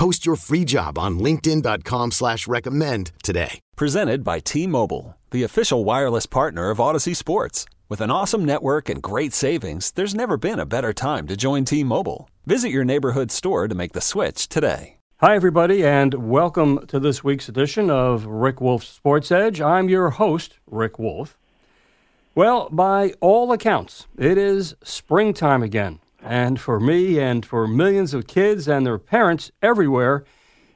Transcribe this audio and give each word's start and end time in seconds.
Post 0.00 0.24
your 0.24 0.36
free 0.36 0.64
job 0.64 0.96
on 0.96 1.18
LinkedIn.com 1.18 2.12
slash 2.12 2.48
recommend 2.48 3.12
today. 3.22 3.60
Presented 3.76 4.24
by 4.24 4.38
T 4.38 4.66
Mobile, 4.66 5.18
the 5.30 5.42
official 5.42 5.84
wireless 5.84 6.24
partner 6.24 6.70
of 6.70 6.78
Audacy 6.78 7.14
Sports. 7.14 7.66
With 7.90 8.00
an 8.00 8.10
awesome 8.10 8.42
network 8.42 8.88
and 8.88 9.02
great 9.02 9.34
savings, 9.34 9.90
there's 9.90 10.14
never 10.14 10.38
been 10.38 10.58
a 10.58 10.64
better 10.64 10.94
time 10.94 11.26
to 11.26 11.36
join 11.36 11.66
T 11.66 11.84
Mobile. 11.84 12.30
Visit 12.46 12.70
your 12.70 12.82
neighborhood 12.82 13.30
store 13.30 13.68
to 13.68 13.74
make 13.74 13.92
the 13.92 14.00
switch 14.00 14.48
today. 14.48 14.96
Hi, 15.18 15.36
everybody, 15.36 15.84
and 15.84 16.30
welcome 16.30 16.86
to 16.86 16.98
this 16.98 17.22
week's 17.22 17.50
edition 17.50 17.90
of 17.90 18.24
Rick 18.24 18.62
Wolff's 18.62 18.88
Sports 18.88 19.30
Edge. 19.30 19.60
I'm 19.60 19.90
your 19.90 20.08
host, 20.08 20.60
Rick 20.66 20.98
Wolff. 20.98 21.36
Well, 22.34 22.70
by 22.70 23.12
all 23.20 23.52
accounts, 23.52 24.06
it 24.16 24.38
is 24.38 24.74
springtime 24.82 25.62
again. 25.62 25.98
And 26.22 26.60
for 26.60 26.78
me 26.78 27.18
and 27.18 27.44
for 27.44 27.66
millions 27.66 28.14
of 28.14 28.26
kids 28.26 28.68
and 28.68 28.84
their 28.84 28.98
parents 28.98 29.50
everywhere, 29.62 30.24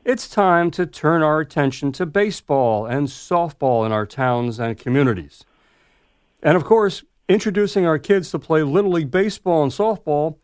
it's 0.04 0.28
time 0.28 0.70
to 0.72 0.86
turn 0.86 1.22
our 1.22 1.40
attention 1.40 1.92
to 1.92 2.06
baseball 2.06 2.86
and 2.86 3.08
softball 3.08 3.86
in 3.86 3.92
our 3.92 4.06
towns 4.06 4.58
and 4.58 4.78
communities. 4.78 5.44
And 6.42 6.56
of 6.56 6.64
course, 6.64 7.04
introducing 7.28 7.86
our 7.86 7.98
kids 7.98 8.30
to 8.30 8.38
play 8.38 8.62
Little 8.62 8.92
League 8.92 9.10
Baseball 9.10 9.62
and 9.62 9.72
softball, 9.72 10.36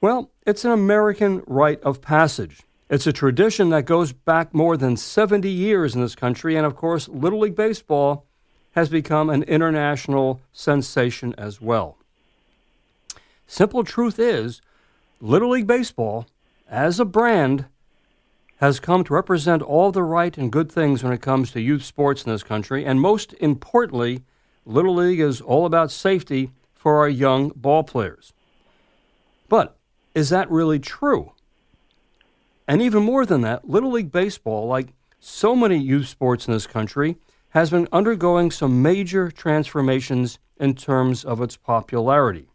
well, 0.00 0.30
it's 0.44 0.64
an 0.64 0.72
American 0.72 1.42
rite 1.46 1.80
of 1.82 2.00
passage. 2.00 2.62
It's 2.90 3.06
a 3.06 3.12
tradition 3.12 3.70
that 3.70 3.84
goes 3.84 4.12
back 4.12 4.52
more 4.52 4.76
than 4.76 4.96
70 4.96 5.48
years 5.48 5.94
in 5.94 6.00
this 6.00 6.16
country, 6.16 6.56
and 6.56 6.66
of 6.66 6.74
course, 6.74 7.08
Little 7.08 7.38
League 7.38 7.54
Baseball 7.54 8.26
has 8.72 8.88
become 8.88 9.30
an 9.30 9.44
international 9.44 10.40
sensation 10.52 11.34
as 11.38 11.60
well. 11.60 11.98
Simple 13.52 13.84
truth 13.84 14.18
is, 14.18 14.62
Little 15.20 15.50
League 15.50 15.66
Baseball, 15.66 16.26
as 16.70 16.98
a 16.98 17.04
brand, 17.04 17.66
has 18.60 18.80
come 18.80 19.04
to 19.04 19.12
represent 19.12 19.60
all 19.60 19.92
the 19.92 20.02
right 20.02 20.38
and 20.38 20.50
good 20.50 20.72
things 20.72 21.04
when 21.04 21.12
it 21.12 21.20
comes 21.20 21.50
to 21.50 21.60
youth 21.60 21.84
sports 21.84 22.24
in 22.24 22.32
this 22.32 22.42
country. 22.42 22.86
And 22.86 22.98
most 22.98 23.34
importantly, 23.40 24.22
Little 24.64 24.94
League 24.94 25.20
is 25.20 25.42
all 25.42 25.66
about 25.66 25.90
safety 25.90 26.50
for 26.72 27.00
our 27.00 27.10
young 27.10 27.50
ball 27.54 27.84
players. 27.84 28.32
But 29.50 29.76
is 30.14 30.30
that 30.30 30.50
really 30.50 30.78
true? 30.78 31.32
And 32.66 32.80
even 32.80 33.02
more 33.02 33.26
than 33.26 33.42
that, 33.42 33.68
Little 33.68 33.90
League 33.90 34.10
Baseball, 34.10 34.66
like 34.66 34.94
so 35.20 35.54
many 35.54 35.76
youth 35.76 36.08
sports 36.08 36.48
in 36.48 36.54
this 36.54 36.66
country, 36.66 37.18
has 37.50 37.68
been 37.68 37.86
undergoing 37.92 38.50
some 38.50 38.80
major 38.80 39.30
transformations 39.30 40.38
in 40.58 40.74
terms 40.74 41.22
of 41.22 41.42
its 41.42 41.58
popularity. 41.58 42.48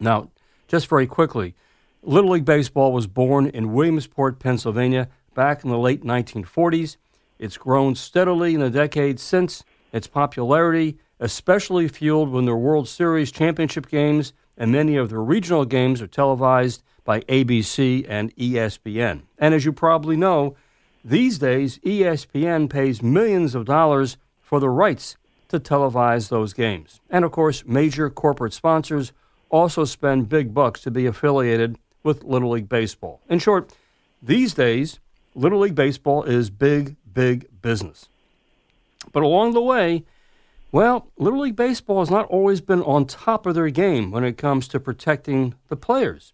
Now, 0.00 0.30
just 0.68 0.88
very 0.88 1.06
quickly, 1.06 1.54
Little 2.02 2.32
League 2.32 2.44
Baseball 2.44 2.92
was 2.92 3.06
born 3.06 3.46
in 3.46 3.72
Williamsport, 3.72 4.38
Pennsylvania, 4.38 5.08
back 5.34 5.64
in 5.64 5.70
the 5.70 5.78
late 5.78 6.02
1940s. 6.02 6.96
It's 7.38 7.56
grown 7.56 7.94
steadily 7.94 8.54
in 8.54 8.60
the 8.60 8.70
decades 8.70 9.22
since. 9.22 9.64
Its 9.92 10.06
popularity, 10.06 10.98
especially 11.20 11.88
fueled 11.88 12.30
when 12.30 12.44
their 12.44 12.56
World 12.56 12.88
Series 12.88 13.30
championship 13.30 13.88
games 13.88 14.32
and 14.56 14.72
many 14.72 14.96
of 14.96 15.10
their 15.10 15.22
regional 15.22 15.64
games 15.64 16.00
are 16.02 16.06
televised 16.06 16.82
by 17.04 17.20
ABC 17.22 18.06
and 18.08 18.34
ESPN. 18.36 19.22
And 19.38 19.54
as 19.54 19.64
you 19.64 19.72
probably 19.72 20.16
know, 20.16 20.56
these 21.04 21.38
days 21.38 21.78
ESPN 21.80 22.70
pays 22.70 23.02
millions 23.02 23.54
of 23.54 23.66
dollars 23.66 24.16
for 24.40 24.58
the 24.58 24.70
rights 24.70 25.16
to 25.48 25.60
televise 25.60 26.28
those 26.28 26.52
games. 26.52 27.00
And 27.10 27.24
of 27.24 27.32
course, 27.32 27.64
major 27.66 28.08
corporate 28.10 28.52
sponsors 28.52 29.12
also 29.50 29.84
spend 29.84 30.28
big 30.28 30.54
bucks 30.54 30.80
to 30.82 30.90
be 30.90 31.06
affiliated 31.06 31.78
with 32.02 32.24
Little 32.24 32.50
League 32.50 32.68
Baseball. 32.68 33.20
In 33.28 33.38
short, 33.38 33.72
these 34.22 34.54
days, 34.54 35.00
Little 35.34 35.60
League 35.60 35.74
Baseball 35.74 36.22
is 36.24 36.50
big, 36.50 36.96
big 37.12 37.46
business. 37.62 38.08
But 39.12 39.22
along 39.22 39.52
the 39.52 39.62
way, 39.62 40.04
well, 40.72 41.08
Little 41.18 41.40
League 41.40 41.56
Baseball 41.56 42.00
has 42.00 42.10
not 42.10 42.26
always 42.26 42.60
been 42.60 42.82
on 42.82 43.06
top 43.06 43.46
of 43.46 43.54
their 43.54 43.70
game 43.70 44.10
when 44.10 44.24
it 44.24 44.36
comes 44.36 44.66
to 44.68 44.80
protecting 44.80 45.54
the 45.68 45.76
players. 45.76 46.32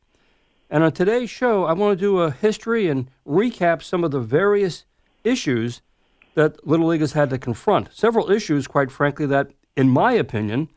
And 0.71 0.85
on 0.85 0.93
today's 0.93 1.31
show, 1.31 1.65
I 1.65 1.73
want 1.73 1.99
to 1.99 2.03
do 2.03 2.21
a 2.21 2.31
history 2.31 2.89
and 2.89 3.11
recap 3.27 3.83
some 3.83 4.05
of 4.05 4.13
the 4.13 4.21
various 4.21 4.85
issues 5.25 5.83
that 6.35 6.67
Little 6.67 6.87
League 6.87 7.01
has 7.01 7.13
had 7.13 7.31
to 7.31 7.39
confront. 7.39 7.93
Several 7.93 8.31
issues, 8.31 8.67
quite 8.67 8.91
frankly, 8.91 9.27
that, 9.27 9.51
in 9.77 9.91
my 9.91 10.13
opinion, 10.13 10.69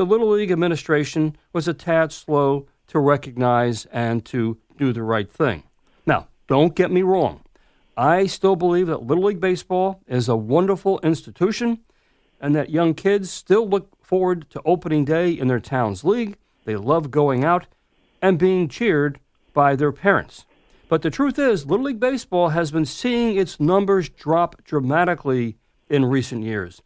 the 0.00 0.06
Little 0.06 0.30
League 0.30 0.50
administration 0.50 1.36
was 1.52 1.68
a 1.68 1.74
tad 1.74 2.10
slow 2.10 2.66
to 2.86 2.98
recognize 2.98 3.84
and 3.92 4.24
to 4.24 4.56
do 4.78 4.94
the 4.94 5.02
right 5.02 5.30
thing. 5.30 5.62
Now, 6.06 6.28
don't 6.46 6.74
get 6.74 6.90
me 6.90 7.02
wrong. 7.02 7.42
I 7.98 8.24
still 8.24 8.56
believe 8.56 8.86
that 8.86 9.02
Little 9.02 9.24
League 9.24 9.42
Baseball 9.42 10.00
is 10.06 10.26
a 10.26 10.36
wonderful 10.36 11.00
institution 11.00 11.80
and 12.40 12.54
that 12.56 12.70
young 12.70 12.94
kids 12.94 13.30
still 13.30 13.68
look 13.68 13.90
forward 14.02 14.48
to 14.48 14.62
opening 14.64 15.04
day 15.04 15.32
in 15.32 15.48
their 15.48 15.60
town's 15.60 16.02
league. 16.02 16.38
They 16.64 16.76
love 16.76 17.10
going 17.10 17.44
out 17.44 17.66
and 18.22 18.38
being 18.38 18.68
cheered 18.68 19.20
by 19.52 19.76
their 19.76 19.92
parents. 19.92 20.46
But 20.88 21.02
the 21.02 21.10
truth 21.10 21.38
is, 21.38 21.66
Little 21.66 21.84
League 21.84 22.00
Baseball 22.00 22.48
has 22.48 22.70
been 22.70 22.86
seeing 22.86 23.36
its 23.36 23.60
numbers 23.60 24.08
drop 24.08 24.64
dramatically 24.64 25.58
in 25.90 26.06
recent 26.06 26.42
years 26.42 26.80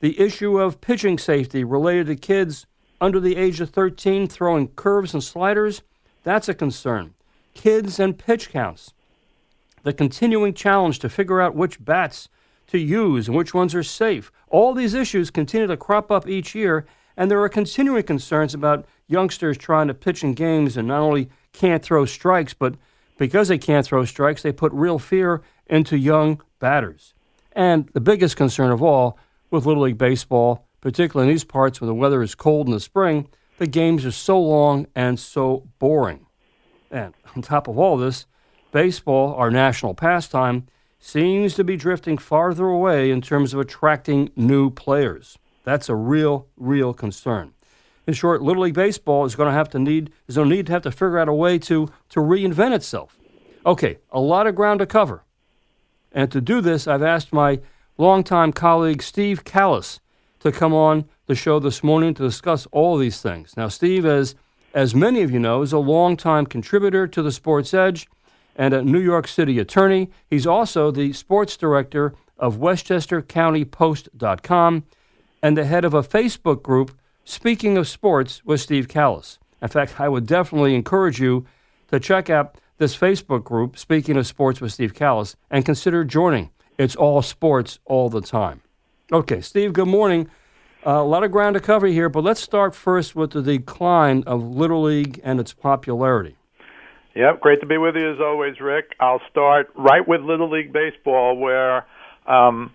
the 0.00 0.18
issue 0.20 0.58
of 0.58 0.80
pitching 0.80 1.18
safety 1.18 1.64
related 1.64 2.06
to 2.06 2.16
kids 2.16 2.66
under 3.00 3.20
the 3.20 3.36
age 3.36 3.60
of 3.60 3.70
13 3.70 4.26
throwing 4.28 4.68
curves 4.68 5.14
and 5.14 5.22
sliders, 5.22 5.82
that's 6.22 6.48
a 6.48 6.54
concern. 6.54 7.14
Kids 7.54 7.98
and 7.98 8.18
pitch 8.18 8.50
counts. 8.50 8.92
The 9.82 9.92
continuing 9.92 10.54
challenge 10.54 10.98
to 11.00 11.08
figure 11.08 11.40
out 11.40 11.54
which 11.54 11.84
bats 11.84 12.28
to 12.68 12.78
use 12.78 13.28
and 13.28 13.36
which 13.36 13.54
ones 13.54 13.74
are 13.74 13.82
safe. 13.82 14.30
All 14.48 14.74
these 14.74 14.94
issues 14.94 15.30
continue 15.30 15.66
to 15.66 15.76
crop 15.76 16.10
up 16.10 16.28
each 16.28 16.54
year, 16.54 16.86
and 17.16 17.30
there 17.30 17.40
are 17.40 17.48
continuing 17.48 18.02
concerns 18.02 18.54
about 18.54 18.86
youngsters 19.06 19.56
trying 19.56 19.88
to 19.88 19.94
pitch 19.94 20.22
in 20.22 20.34
games 20.34 20.76
and 20.76 20.88
not 20.88 21.00
only 21.00 21.30
can't 21.52 21.82
throw 21.82 22.04
strikes, 22.04 22.54
but 22.54 22.74
because 23.16 23.48
they 23.48 23.58
can't 23.58 23.86
throw 23.86 24.04
strikes, 24.04 24.42
they 24.42 24.52
put 24.52 24.72
real 24.72 24.98
fear 24.98 25.42
into 25.66 25.96
young 25.96 26.40
batters. 26.58 27.14
And 27.52 27.88
the 27.92 28.00
biggest 28.00 28.36
concern 28.36 28.70
of 28.70 28.82
all 28.82 29.18
with 29.50 29.66
Little 29.66 29.84
League 29.84 29.98
Baseball, 29.98 30.66
particularly 30.80 31.28
in 31.28 31.34
these 31.34 31.44
parts 31.44 31.80
where 31.80 31.86
the 31.86 31.94
weather 31.94 32.22
is 32.22 32.34
cold 32.34 32.66
in 32.66 32.72
the 32.72 32.80
spring, 32.80 33.28
the 33.58 33.66
games 33.66 34.04
are 34.04 34.12
so 34.12 34.40
long 34.40 34.86
and 34.94 35.18
so 35.18 35.68
boring. 35.78 36.26
And 36.90 37.14
on 37.36 37.42
top 37.42 37.68
of 37.68 37.78
all 37.78 37.96
this, 37.96 38.26
baseball, 38.72 39.34
our 39.34 39.50
national 39.50 39.94
pastime, 39.94 40.66
seems 41.00 41.54
to 41.54 41.64
be 41.64 41.76
drifting 41.76 42.18
farther 42.18 42.66
away 42.66 43.10
in 43.10 43.20
terms 43.20 43.54
of 43.54 43.60
attracting 43.60 44.30
new 44.36 44.70
players. 44.70 45.38
That's 45.64 45.88
a 45.88 45.94
real, 45.94 46.48
real 46.56 46.92
concern. 46.92 47.52
In 48.06 48.14
short, 48.14 48.42
Little 48.42 48.62
League 48.62 48.74
Baseball 48.74 49.26
is 49.26 49.36
going 49.36 49.48
to 49.48 49.52
have 49.52 49.68
to 49.70 49.78
need 49.78 50.10
is 50.26 50.36
going 50.36 50.48
to 50.48 50.56
need 50.56 50.66
to 50.66 50.72
have 50.72 50.82
to 50.82 50.90
figure 50.90 51.18
out 51.18 51.28
a 51.28 51.32
way 51.32 51.58
to 51.58 51.88
to 52.08 52.20
reinvent 52.20 52.74
itself. 52.74 53.18
Okay, 53.66 53.98
a 54.10 54.18
lot 54.18 54.46
of 54.46 54.54
ground 54.54 54.80
to 54.80 54.86
cover. 54.86 55.24
And 56.10 56.32
to 56.32 56.40
do 56.40 56.62
this, 56.62 56.86
I've 56.86 57.02
asked 57.02 57.34
my 57.34 57.60
longtime 57.98 58.52
colleague 58.52 59.02
Steve 59.02 59.44
Kallas 59.44 60.00
to 60.40 60.50
come 60.52 60.72
on 60.72 61.04
the 61.26 61.34
show 61.34 61.58
this 61.58 61.84
morning 61.84 62.14
to 62.14 62.22
discuss 62.22 62.66
all 62.72 62.96
these 62.96 63.20
things. 63.20 63.54
Now, 63.56 63.68
Steve, 63.68 64.06
as, 64.06 64.34
as 64.72 64.94
many 64.94 65.22
of 65.22 65.30
you 65.30 65.40
know, 65.40 65.62
is 65.62 65.72
a 65.72 65.78
longtime 65.78 66.46
contributor 66.46 67.06
to 67.08 67.22
the 67.22 67.32
Sports 67.32 67.74
Edge 67.74 68.08
and 68.56 68.72
a 68.72 68.82
New 68.82 69.00
York 69.00 69.28
City 69.28 69.58
attorney. 69.58 70.10
He's 70.30 70.46
also 70.46 70.90
the 70.90 71.12
sports 71.12 71.56
director 71.56 72.14
of 72.38 72.56
WestchesterCountyPost.com 72.56 74.84
and 75.42 75.56
the 75.56 75.64
head 75.64 75.84
of 75.84 75.94
a 75.94 76.02
Facebook 76.02 76.62
group, 76.62 76.96
Speaking 77.24 77.76
of 77.76 77.86
Sports 77.86 78.44
with 78.44 78.60
Steve 78.60 78.88
Kallas. 78.88 79.38
In 79.60 79.68
fact, 79.68 80.00
I 80.00 80.08
would 80.08 80.26
definitely 80.26 80.74
encourage 80.74 81.20
you 81.20 81.46
to 81.90 82.00
check 82.00 82.30
out 82.30 82.56
this 82.78 82.96
Facebook 82.96 83.44
group, 83.44 83.76
Speaking 83.76 84.16
of 84.16 84.26
Sports 84.26 84.60
with 84.60 84.72
Steve 84.72 84.94
Kallas, 84.94 85.36
and 85.50 85.64
consider 85.64 86.04
joining. 86.04 86.50
It's 86.78 86.94
all 86.94 87.22
sports 87.22 87.80
all 87.84 88.08
the 88.08 88.20
time. 88.20 88.62
Okay, 89.12 89.40
Steve, 89.40 89.72
good 89.72 89.88
morning. 89.88 90.30
Uh, 90.86 90.92
a 90.92 91.02
lot 91.02 91.24
of 91.24 91.32
ground 91.32 91.54
to 91.54 91.60
cover 91.60 91.88
here, 91.88 92.08
but 92.08 92.22
let's 92.22 92.40
start 92.40 92.72
first 92.72 93.16
with 93.16 93.32
the 93.32 93.42
decline 93.42 94.22
of 94.26 94.42
Little 94.42 94.84
League 94.84 95.20
and 95.24 95.40
its 95.40 95.52
popularity. 95.52 96.36
Yep, 97.16 97.40
great 97.40 97.60
to 97.60 97.66
be 97.66 97.78
with 97.78 97.96
you 97.96 98.12
as 98.12 98.20
always, 98.20 98.60
Rick. 98.60 98.94
I'll 99.00 99.20
start 99.28 99.70
right 99.76 100.06
with 100.06 100.20
Little 100.20 100.48
League 100.48 100.72
Baseball, 100.72 101.36
where 101.36 101.84
um, 102.28 102.70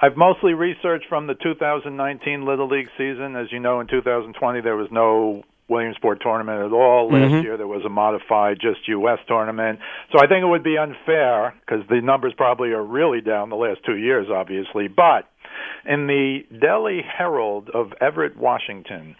I've 0.00 0.16
mostly 0.16 0.54
researched 0.54 1.06
from 1.08 1.26
the 1.26 1.34
2019 1.34 2.46
Little 2.46 2.68
League 2.68 2.88
season. 2.96 3.34
As 3.34 3.50
you 3.50 3.58
know, 3.58 3.80
in 3.80 3.88
2020 3.88 4.60
there 4.60 4.76
was 4.76 4.88
no 4.92 5.42
Williamsport 5.70 6.20
tournament 6.20 6.62
at 6.66 6.72
all. 6.72 7.08
Last 7.10 7.32
Mhm. 7.32 7.42
year 7.44 7.56
there 7.56 7.66
was 7.66 7.84
a 7.84 7.88
modified 7.88 8.58
just 8.60 8.86
U.S. 8.88 9.20
tournament. 9.26 9.78
So 10.12 10.18
I 10.18 10.26
think 10.26 10.42
it 10.42 10.46
would 10.48 10.64
be 10.64 10.76
unfair 10.76 11.54
because 11.60 11.86
the 11.86 12.00
numbers 12.00 12.34
probably 12.34 12.72
are 12.72 12.82
really 12.82 13.20
down 13.20 13.48
the 13.48 13.56
last 13.56 13.82
two 13.84 13.96
years, 13.96 14.28
obviously. 14.28 14.88
But 14.88 15.26
in 15.86 16.06
the 16.06 16.44
Daily 16.60 17.02
Herald 17.02 17.70
of 17.70 17.92
Everett, 18.00 18.36
Washington, 18.36 19.16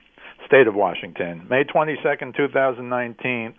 state 0.46 0.66
of 0.66 0.74
Washington, 0.74 1.46
May 1.48 1.64
22nd, 1.64 2.34
2019, 2.34 3.54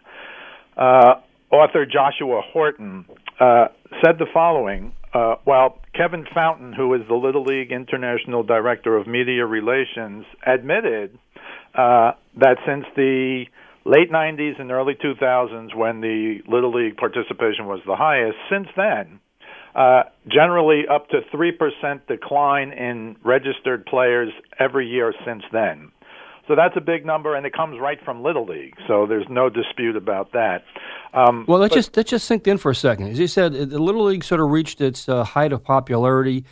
uh, 0.77 1.15
author 1.51 1.85
Joshua 1.85 2.41
Horton 2.41 3.05
uh, 3.39 3.67
said 4.03 4.17
the 4.19 4.27
following. 4.33 4.93
Uh, 5.13 5.35
while 5.43 5.77
Kevin 5.93 6.25
Fountain, 6.33 6.71
who 6.71 6.93
is 6.93 7.01
the 7.09 7.15
Little 7.15 7.43
League 7.43 7.69
International 7.71 8.43
Director 8.43 8.95
of 8.95 9.07
Media 9.07 9.45
Relations, 9.45 10.25
admitted 10.45 11.17
uh, 11.75 12.11
that 12.37 12.57
since 12.65 12.85
the 12.95 13.45
late 13.85 14.11
90s 14.11 14.59
and 14.59 14.71
early 14.71 14.93
2000s, 14.95 15.75
when 15.75 16.01
the 16.01 16.39
Little 16.47 16.73
League 16.73 16.97
participation 16.97 17.65
was 17.67 17.79
the 17.85 17.95
highest, 17.95 18.37
since 18.49 18.67
then, 18.75 19.19
uh, 19.75 20.03
generally 20.27 20.83
up 20.89 21.07
to 21.09 21.21
3% 21.33 22.01
decline 22.07 22.71
in 22.71 23.15
registered 23.23 23.85
players 23.85 24.29
every 24.59 24.87
year 24.87 25.13
since 25.25 25.43
then. 25.51 25.91
So 26.47 26.55
that's 26.55 26.75
a 26.75 26.81
big 26.81 27.05
number, 27.05 27.35
and 27.35 27.45
it 27.45 27.53
comes 27.53 27.79
right 27.79 27.99
from 28.03 28.23
Little 28.23 28.45
League. 28.45 28.73
So 28.87 29.05
there's 29.07 29.27
no 29.29 29.49
dispute 29.49 29.95
about 29.95 30.33
that. 30.33 30.63
Um, 31.13 31.45
Well, 31.47 31.59
let's 31.59 31.71
but- 31.71 31.77
just 31.77 31.97
let's 31.97 32.09
just 32.09 32.25
sink 32.25 32.47
in 32.47 32.57
for 32.57 32.71
a 32.71 32.75
second. 32.75 33.07
As 33.09 33.19
you 33.19 33.27
said, 33.27 33.53
the 33.53 33.79
Little 33.79 34.03
League 34.03 34.23
sort 34.23 34.41
of 34.41 34.49
reached 34.49 34.81
its 34.81 35.07
uh, 35.07 35.23
height 35.23 35.53
of 35.53 35.63
popularity. 35.63 36.43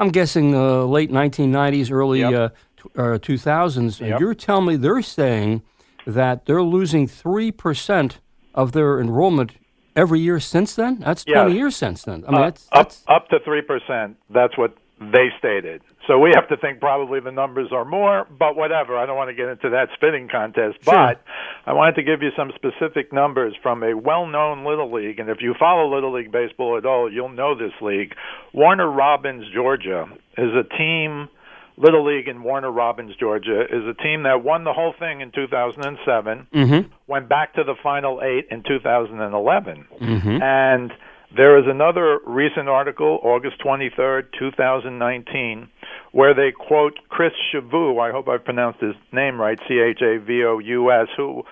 I'm 0.00 0.08
guessing 0.10 0.52
the 0.52 0.86
late 0.86 1.10
1990s, 1.10 1.90
early 1.92 2.20
Yep. 2.20 2.56
Uh, 2.98 3.02
uh, 3.02 3.18
2000s. 3.18 4.00
And 4.00 4.10
Yep. 4.10 4.20
You're 4.20 4.34
telling 4.34 4.66
me 4.66 4.76
they're 4.76 5.02
saying 5.02 5.62
that 6.06 6.46
they're 6.46 6.62
losing 6.62 7.06
three 7.06 7.52
percent 7.52 8.18
of 8.54 8.72
their 8.72 9.00
enrollment 9.00 9.52
every 9.96 10.20
year 10.20 10.40
since 10.40 10.74
then. 10.74 10.98
That's 11.00 11.24
20 11.24 11.50
Yes. 11.52 11.56
years 11.58 11.76
since 11.76 12.02
then. 12.04 12.24
I 12.26 12.30
mean, 12.30 12.40
Uh, 12.40 12.44
that's, 12.44 12.68
up 12.72 12.78
that's 12.88 13.04
up 13.08 13.28
to 13.28 13.38
three 13.40 13.62
percent. 13.62 14.16
That's 14.30 14.56
what 14.58 14.74
they 15.00 15.30
stated. 15.38 15.82
So 16.06 16.18
we 16.20 16.30
have 16.34 16.48
to 16.48 16.56
think 16.56 16.78
probably 16.80 17.18
the 17.20 17.32
numbers 17.32 17.72
are 17.72 17.84
more, 17.84 18.24
but 18.38 18.54
whatever. 18.56 18.96
I 18.96 19.04
don't 19.06 19.16
want 19.16 19.30
to 19.30 19.34
get 19.34 19.48
into 19.48 19.70
that 19.70 19.88
spitting 19.94 20.28
contest. 20.28 20.78
Sure. 20.84 20.94
But 20.94 21.22
I 21.66 21.72
wanted 21.72 21.96
to 21.96 22.02
give 22.04 22.22
you 22.22 22.30
some 22.36 22.52
specific 22.54 23.12
numbers 23.12 23.54
from 23.62 23.82
a 23.82 23.94
well-known 23.94 24.64
little 24.64 24.92
league, 24.92 25.18
and 25.18 25.28
if 25.28 25.40
you 25.40 25.54
follow 25.58 25.92
little 25.92 26.12
league 26.12 26.30
baseball 26.30 26.76
at 26.76 26.86
all, 26.86 27.12
you'll 27.12 27.28
know 27.30 27.54
this 27.56 27.72
league. 27.80 28.14
Warner 28.52 28.88
Robins, 28.90 29.44
Georgia, 29.52 30.06
is 30.38 30.50
a 30.54 30.62
team. 30.76 31.28
Little 31.76 32.04
League 32.04 32.28
in 32.28 32.42
Warner 32.42 32.70
Robins, 32.70 33.14
Georgia, 33.16 33.62
is 33.62 33.86
a 33.86 33.94
team 34.02 34.24
that 34.24 34.44
won 34.44 34.64
the 34.64 34.72
whole 34.72 34.92
thing 34.98 35.20
in 35.20 35.30
2007 35.30 36.46
Mhm. 36.52 36.86
went 37.06 37.28
back 37.28 37.54
to 37.54 37.64
the 37.64 37.74
final 37.76 38.20
eight 38.22 38.46
in 38.50 38.62
2011. 38.62 39.86
Mhm. 40.00 40.42
And 40.42 40.92
there 41.34 41.56
is 41.56 41.66
another 41.66 42.18
recent 42.26 42.68
article, 42.68 43.18
August 43.22 43.58
23rd, 43.60 44.32
2019, 44.32 45.68
where 46.12 46.34
they 46.34 46.52
quote 46.52 46.98
Chris 47.08 47.32
Chavous, 47.50 47.98
I 47.98 48.10
hope 48.10 48.28
I 48.28 48.36
pronounced 48.36 48.80
his 48.80 48.94
name 49.12 49.40
right, 49.40 49.58
C 49.66 49.80
H 49.80 50.02
A 50.02 50.18
V 50.18 50.44
O 50.44 50.58
U 50.58 50.90
S, 50.92 51.08
who 51.16 51.44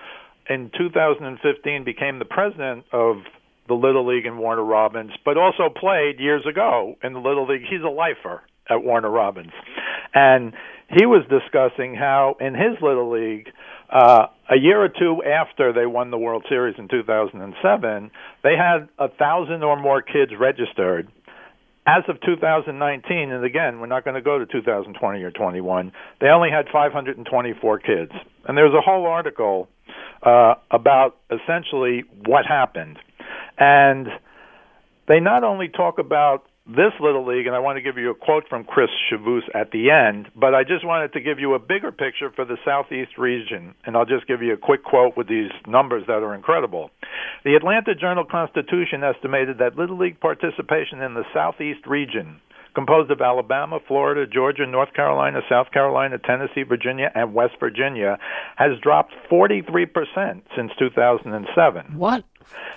in 0.47 0.69
2015 0.77 1.83
became 1.83 2.19
the 2.19 2.25
president 2.25 2.85
of 2.91 3.23
the 3.67 3.73
Little 3.75 4.05
League 4.05 4.25
in 4.25 4.37
Warner 4.37 4.63
Robins, 4.63 5.13
but 5.23 5.37
also 5.37 5.69
played 5.69 6.19
years 6.19 6.45
ago 6.45 6.95
in 7.03 7.13
the 7.13 7.19
Little 7.19 7.45
League. 7.45 7.65
He's 7.65 7.81
a 7.83 7.89
lifer 7.89 8.41
at 8.69 8.83
Warner 8.83 9.09
Robins. 9.09 9.51
And 10.13 10.53
he 10.89 11.05
was 11.05 11.25
discussing 11.29 11.95
how 11.95 12.35
in 12.39 12.53
his 12.53 12.81
Little 12.81 13.11
League, 13.11 13.47
uh, 13.89 14.27
a 14.49 14.57
year 14.57 14.83
or 14.83 14.89
two 14.89 15.23
after 15.23 15.73
they 15.73 15.85
won 15.85 16.11
the 16.11 16.17
World 16.17 16.45
Series 16.49 16.75
in 16.77 16.87
2007, 16.87 18.11
they 18.43 18.55
had 18.57 18.89
a 18.99 19.09
thousand 19.09 19.63
or 19.63 19.79
more 19.79 20.01
kids 20.01 20.31
registered. 20.37 21.09
As 21.87 22.03
of 22.07 22.21
2019, 22.21 23.31
and 23.31 23.43
again, 23.43 23.79
we're 23.79 23.87
not 23.87 24.03
going 24.03 24.15
to 24.15 24.21
go 24.21 24.37
to 24.37 24.45
2020 24.45 25.23
or 25.23 25.31
21, 25.31 25.91
they 26.19 26.27
only 26.27 26.49
had 26.51 26.65
524 26.71 27.79
kids. 27.79 28.11
And 28.47 28.57
there's 28.57 28.73
a 28.73 28.81
whole 28.81 29.07
article 29.07 29.67
uh, 30.21 30.55
about 30.69 31.17
essentially 31.31 32.03
what 32.25 32.45
happened. 32.45 32.97
And 33.57 34.07
they 35.07 35.19
not 35.19 35.43
only 35.43 35.69
talk 35.69 35.97
about 35.97 36.45
this 36.67 36.93
little 36.99 37.25
league, 37.25 37.47
and 37.47 37.55
I 37.55 37.59
want 37.59 37.77
to 37.77 37.81
give 37.81 37.97
you 37.97 38.11
a 38.11 38.15
quote 38.15 38.47
from 38.47 38.63
Chris 38.63 38.89
Chavous 39.11 39.41
at 39.55 39.71
the 39.71 39.89
end, 39.89 40.27
but 40.35 40.53
I 40.53 40.63
just 40.63 40.85
wanted 40.85 41.11
to 41.13 41.19
give 41.19 41.39
you 41.39 41.53
a 41.55 41.59
bigger 41.59 41.91
picture 41.91 42.31
for 42.35 42.45
the 42.45 42.57
Southeast 42.63 43.17
region, 43.17 43.73
and 43.85 43.97
I'll 43.97 44.05
just 44.05 44.27
give 44.27 44.41
you 44.41 44.53
a 44.53 44.57
quick 44.57 44.83
quote 44.83 45.17
with 45.17 45.27
these 45.27 45.49
numbers 45.67 46.03
that 46.07 46.21
are 46.21 46.35
incredible. 46.35 46.91
The 47.43 47.55
Atlanta 47.55 47.95
Journal 47.95 48.25
Constitution 48.25 49.03
estimated 49.03 49.57
that 49.57 49.75
Little 49.75 49.97
League 49.97 50.19
participation 50.19 51.01
in 51.01 51.15
the 51.15 51.23
Southeast 51.33 51.87
region, 51.87 52.39
composed 52.75 53.11
of 53.11 53.21
Alabama, 53.21 53.79
Florida, 53.87 54.25
Georgia, 54.31 54.65
North 54.67 54.93
Carolina, 54.93 55.41
South 55.49 55.71
Carolina, 55.71 56.17
Tennessee, 56.19 56.63
Virginia, 56.63 57.11
and 57.15 57.33
West 57.33 57.55
Virginia, 57.59 58.17
has 58.55 58.79
dropped 58.81 59.13
43% 59.29 60.41
since 60.55 60.71
2007. 60.77 61.97
what? 61.97 62.23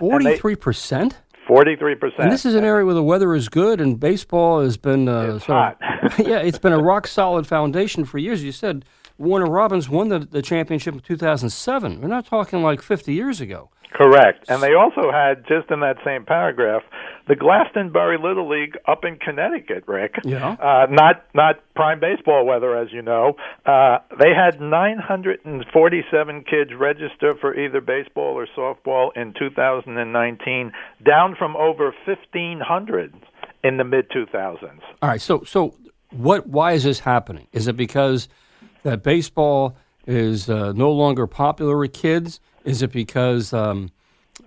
And 0.01 0.25
they- 0.25 0.39
43%? 0.39 1.21
43%. 1.49 2.13
And 2.19 2.33
this 2.33 2.45
is 2.47 2.55
an 2.55 2.65
area 2.65 2.85
where 2.85 2.95
the 2.95 3.03
weather 3.03 3.35
is 3.35 3.49
good 3.49 3.81
and 3.81 3.99
baseball 4.01 4.61
has 4.63 4.77
been 4.77 5.09
uh, 5.09 5.35
It's 5.37 5.47
sort 5.47 5.59
of- 5.59 5.77
hot. 5.81 6.19
yeah, 6.27 6.39
it's 6.39 6.59
been 6.59 6.73
a 6.73 6.83
rock 6.83 7.07
solid 7.07 7.47
foundation 7.47 8.05
for 8.05 8.19
years. 8.19 8.43
You 8.43 8.53
said 8.53 8.85
Warner 9.19 9.51
Robins 9.51 9.89
won 9.89 10.09
the, 10.09 10.19
the 10.19 10.43
championship 10.43 10.95
in 10.95 11.01
2007. 11.01 12.01
We're 12.01 12.09
not 12.09 12.27
talking 12.27 12.63
like 12.63 12.83
50 12.83 13.13
years 13.13 13.41
ago. 13.41 13.71
Correct. 13.95 14.45
And 14.49 14.61
they 14.61 14.75
also 14.75 15.13
had, 15.13 15.47
just 15.47 15.71
in 15.71 15.81
that 15.81 15.99
same 16.05 16.25
paragraph, 16.25 16.83
the 17.29 17.37
Glastonbury 17.37 18.19
Little 18.19 18.49
League 18.49 18.77
up 18.87 19.05
in 19.05 19.17
Connecticut, 19.17 19.85
Rick. 19.87 20.17
Yeah. 20.25 20.57
Uh, 20.61 20.87
not 20.91 21.25
not 21.33 21.61
prime 21.75 22.01
baseball 22.01 22.45
weather, 22.45 22.77
as 22.77 22.93
you 22.93 23.03
know. 23.03 23.35
Uh, 23.65 23.99
they 24.19 24.35
had 24.35 24.61
947 24.61 26.45
kids 26.45 26.71
register 26.77 27.35
for 27.41 27.59
either 27.59 27.81
baseball 27.81 28.35
or 28.35 28.47
softball 28.57 29.11
in 29.17 29.33
2019, 29.39 30.73
down 31.07 31.37
from 31.39 31.57
over 31.57 31.95
1,500 32.05 33.15
in 33.63 33.77
the 33.77 33.85
mid 33.85 34.11
2000s. 34.11 34.81
All 35.01 35.09
right, 35.09 35.21
so 35.21 35.45
so 35.45 35.75
what? 36.11 36.47
Why 36.49 36.73
is 36.73 36.83
this 36.83 36.99
happening? 36.99 37.47
Is 37.53 37.69
it 37.69 37.77
because 37.77 38.29
that 38.85 39.03
baseball 39.03 39.77
is 40.07 40.49
uh, 40.49 40.73
no 40.73 40.93
longer 40.93 41.27
popular 41.27 41.77
with 41.77 41.93
kids? 41.93 42.39
Is 42.65 42.81
it 42.81 42.93
because 42.93 43.53
um, 43.53 43.91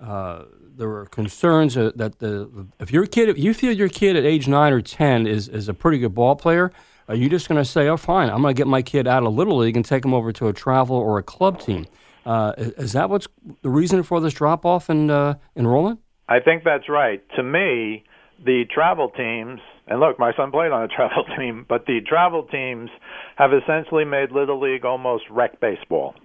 uh, 0.02 0.44
there 0.78 0.90
are 0.90 1.06
concerns 1.08 1.76
uh, 1.76 1.92
that 1.96 2.20
the 2.20 2.68
if 2.80 2.92
your 2.92 3.06
kid, 3.06 3.30
if 3.30 3.38
you 3.38 3.54
feel 3.54 3.74
your 3.74 3.90
kid 3.90 4.16
at 4.16 4.24
age 4.24 4.48
nine 4.48 4.72
or 4.72 4.82
ten 4.82 5.28
is 5.28 5.50
is 5.50 5.68
a 5.68 5.74
pretty 5.74 5.98
good 5.98 6.16
ball 6.16 6.36
player, 6.36 6.72
are 7.08 7.16
you 7.16 7.30
just 7.30 7.50
going 7.50 7.62
to 7.62 7.66
say, 7.66 7.88
"Oh, 7.88 7.98
fine, 7.98 8.30
I'm 8.30 8.42
going 8.42 8.56
to 8.56 8.60
get 8.60 8.68
my 8.68 8.82
kid 8.82 9.08
out 9.08 9.24
of 9.24 9.34
little 9.34 9.58
league 9.58 9.76
and 9.76 9.86
take 9.86 10.06
him 10.06 10.14
over 10.14 10.32
to 10.34 10.48
a 10.48 10.54
travel 10.54 10.96
or 10.96 11.18
a 11.18 11.24
club 11.24 11.60
team"? 11.60 11.86
Uh, 12.26 12.54
is, 12.58 12.92
that 12.92 13.10
what's 13.10 13.28
the 13.62 13.70
reason 13.70 14.04
for 14.04 14.20
this 14.20 14.34
drop 14.34 14.66
off 14.66 14.90
in 14.90 15.10
uh, 15.10 15.36
enrollment? 15.56 16.00
I 16.28 16.42
think 16.42 16.64
that's 16.66 16.90
right. 16.90 17.24
To 17.38 17.44
me, 17.44 18.04
the 18.44 18.66
travel 18.70 19.10
teams, 19.10 19.62
and 19.88 20.00
look, 20.00 20.20
my 20.20 20.34
son 20.36 20.52
played 20.52 20.72
on 20.72 20.84
a 20.84 20.88
travel 20.96 21.24
team, 21.38 21.66
but 21.68 21.86
the 21.86 22.00
travel 22.08 22.44
teams 22.44 22.90
have 23.36 23.52
essentially 23.54 24.06
made 24.06 24.32
Little 24.32 24.60
League 24.60 24.86
almost 24.86 25.24
rec 25.30 25.60
baseball. 25.60 26.16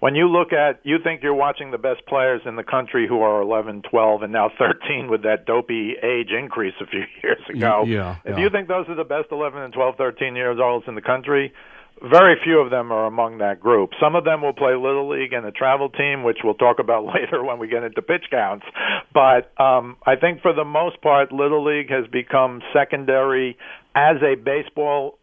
When 0.00 0.16
you 0.16 0.28
look 0.28 0.52
at, 0.52 0.80
you 0.82 0.96
think 1.02 1.22
you're 1.22 1.32
watching 1.34 1.70
the 1.70 1.78
best 1.78 2.04
players 2.06 2.40
in 2.44 2.56
the 2.56 2.64
country 2.64 3.06
who 3.06 3.20
are 3.20 3.40
11, 3.40 3.82
12, 3.88 4.22
and 4.22 4.32
now 4.32 4.50
13 4.58 5.08
with 5.08 5.22
that 5.22 5.46
dopey 5.46 5.94
age 6.02 6.30
increase 6.36 6.74
a 6.80 6.86
few 6.86 7.04
years 7.22 7.38
ago. 7.48 7.84
yeah, 7.86 8.16
If 8.24 8.36
yeah. 8.36 8.42
you 8.42 8.50
think 8.50 8.66
those 8.66 8.88
are 8.88 8.96
the 8.96 9.04
best 9.04 9.26
11 9.30 9.62
and 9.62 9.72
12, 9.72 9.94
13 9.96 10.34
years 10.34 10.58
olds 10.60 10.86
in 10.88 10.96
the 10.96 11.02
country, 11.02 11.52
very 12.00 12.36
few 12.42 12.58
of 12.58 12.70
them 12.70 12.90
are 12.90 13.06
among 13.06 13.38
that 13.38 13.60
group. 13.60 13.90
Some 14.00 14.14
of 14.16 14.24
them 14.24 14.42
will 14.42 14.52
play 14.52 14.74
little 14.74 15.08
league 15.08 15.32
and 15.32 15.46
a 15.46 15.52
travel 15.52 15.88
team, 15.88 16.22
which 16.22 16.38
we'll 16.42 16.54
talk 16.54 16.78
about 16.78 17.04
later 17.14 17.44
when 17.44 17.58
we 17.58 17.68
get 17.68 17.82
into 17.82 18.02
pitch 18.02 18.24
counts. 18.30 18.66
But 19.12 19.52
um, 19.62 19.96
I 20.04 20.16
think 20.16 20.42
for 20.42 20.52
the 20.52 20.64
most 20.64 21.00
part, 21.02 21.32
little 21.32 21.64
league 21.64 21.90
has 21.90 22.06
become 22.10 22.60
secondary 22.72 23.56
as 23.94 24.16
a 24.22 24.34
baseball 24.36 25.18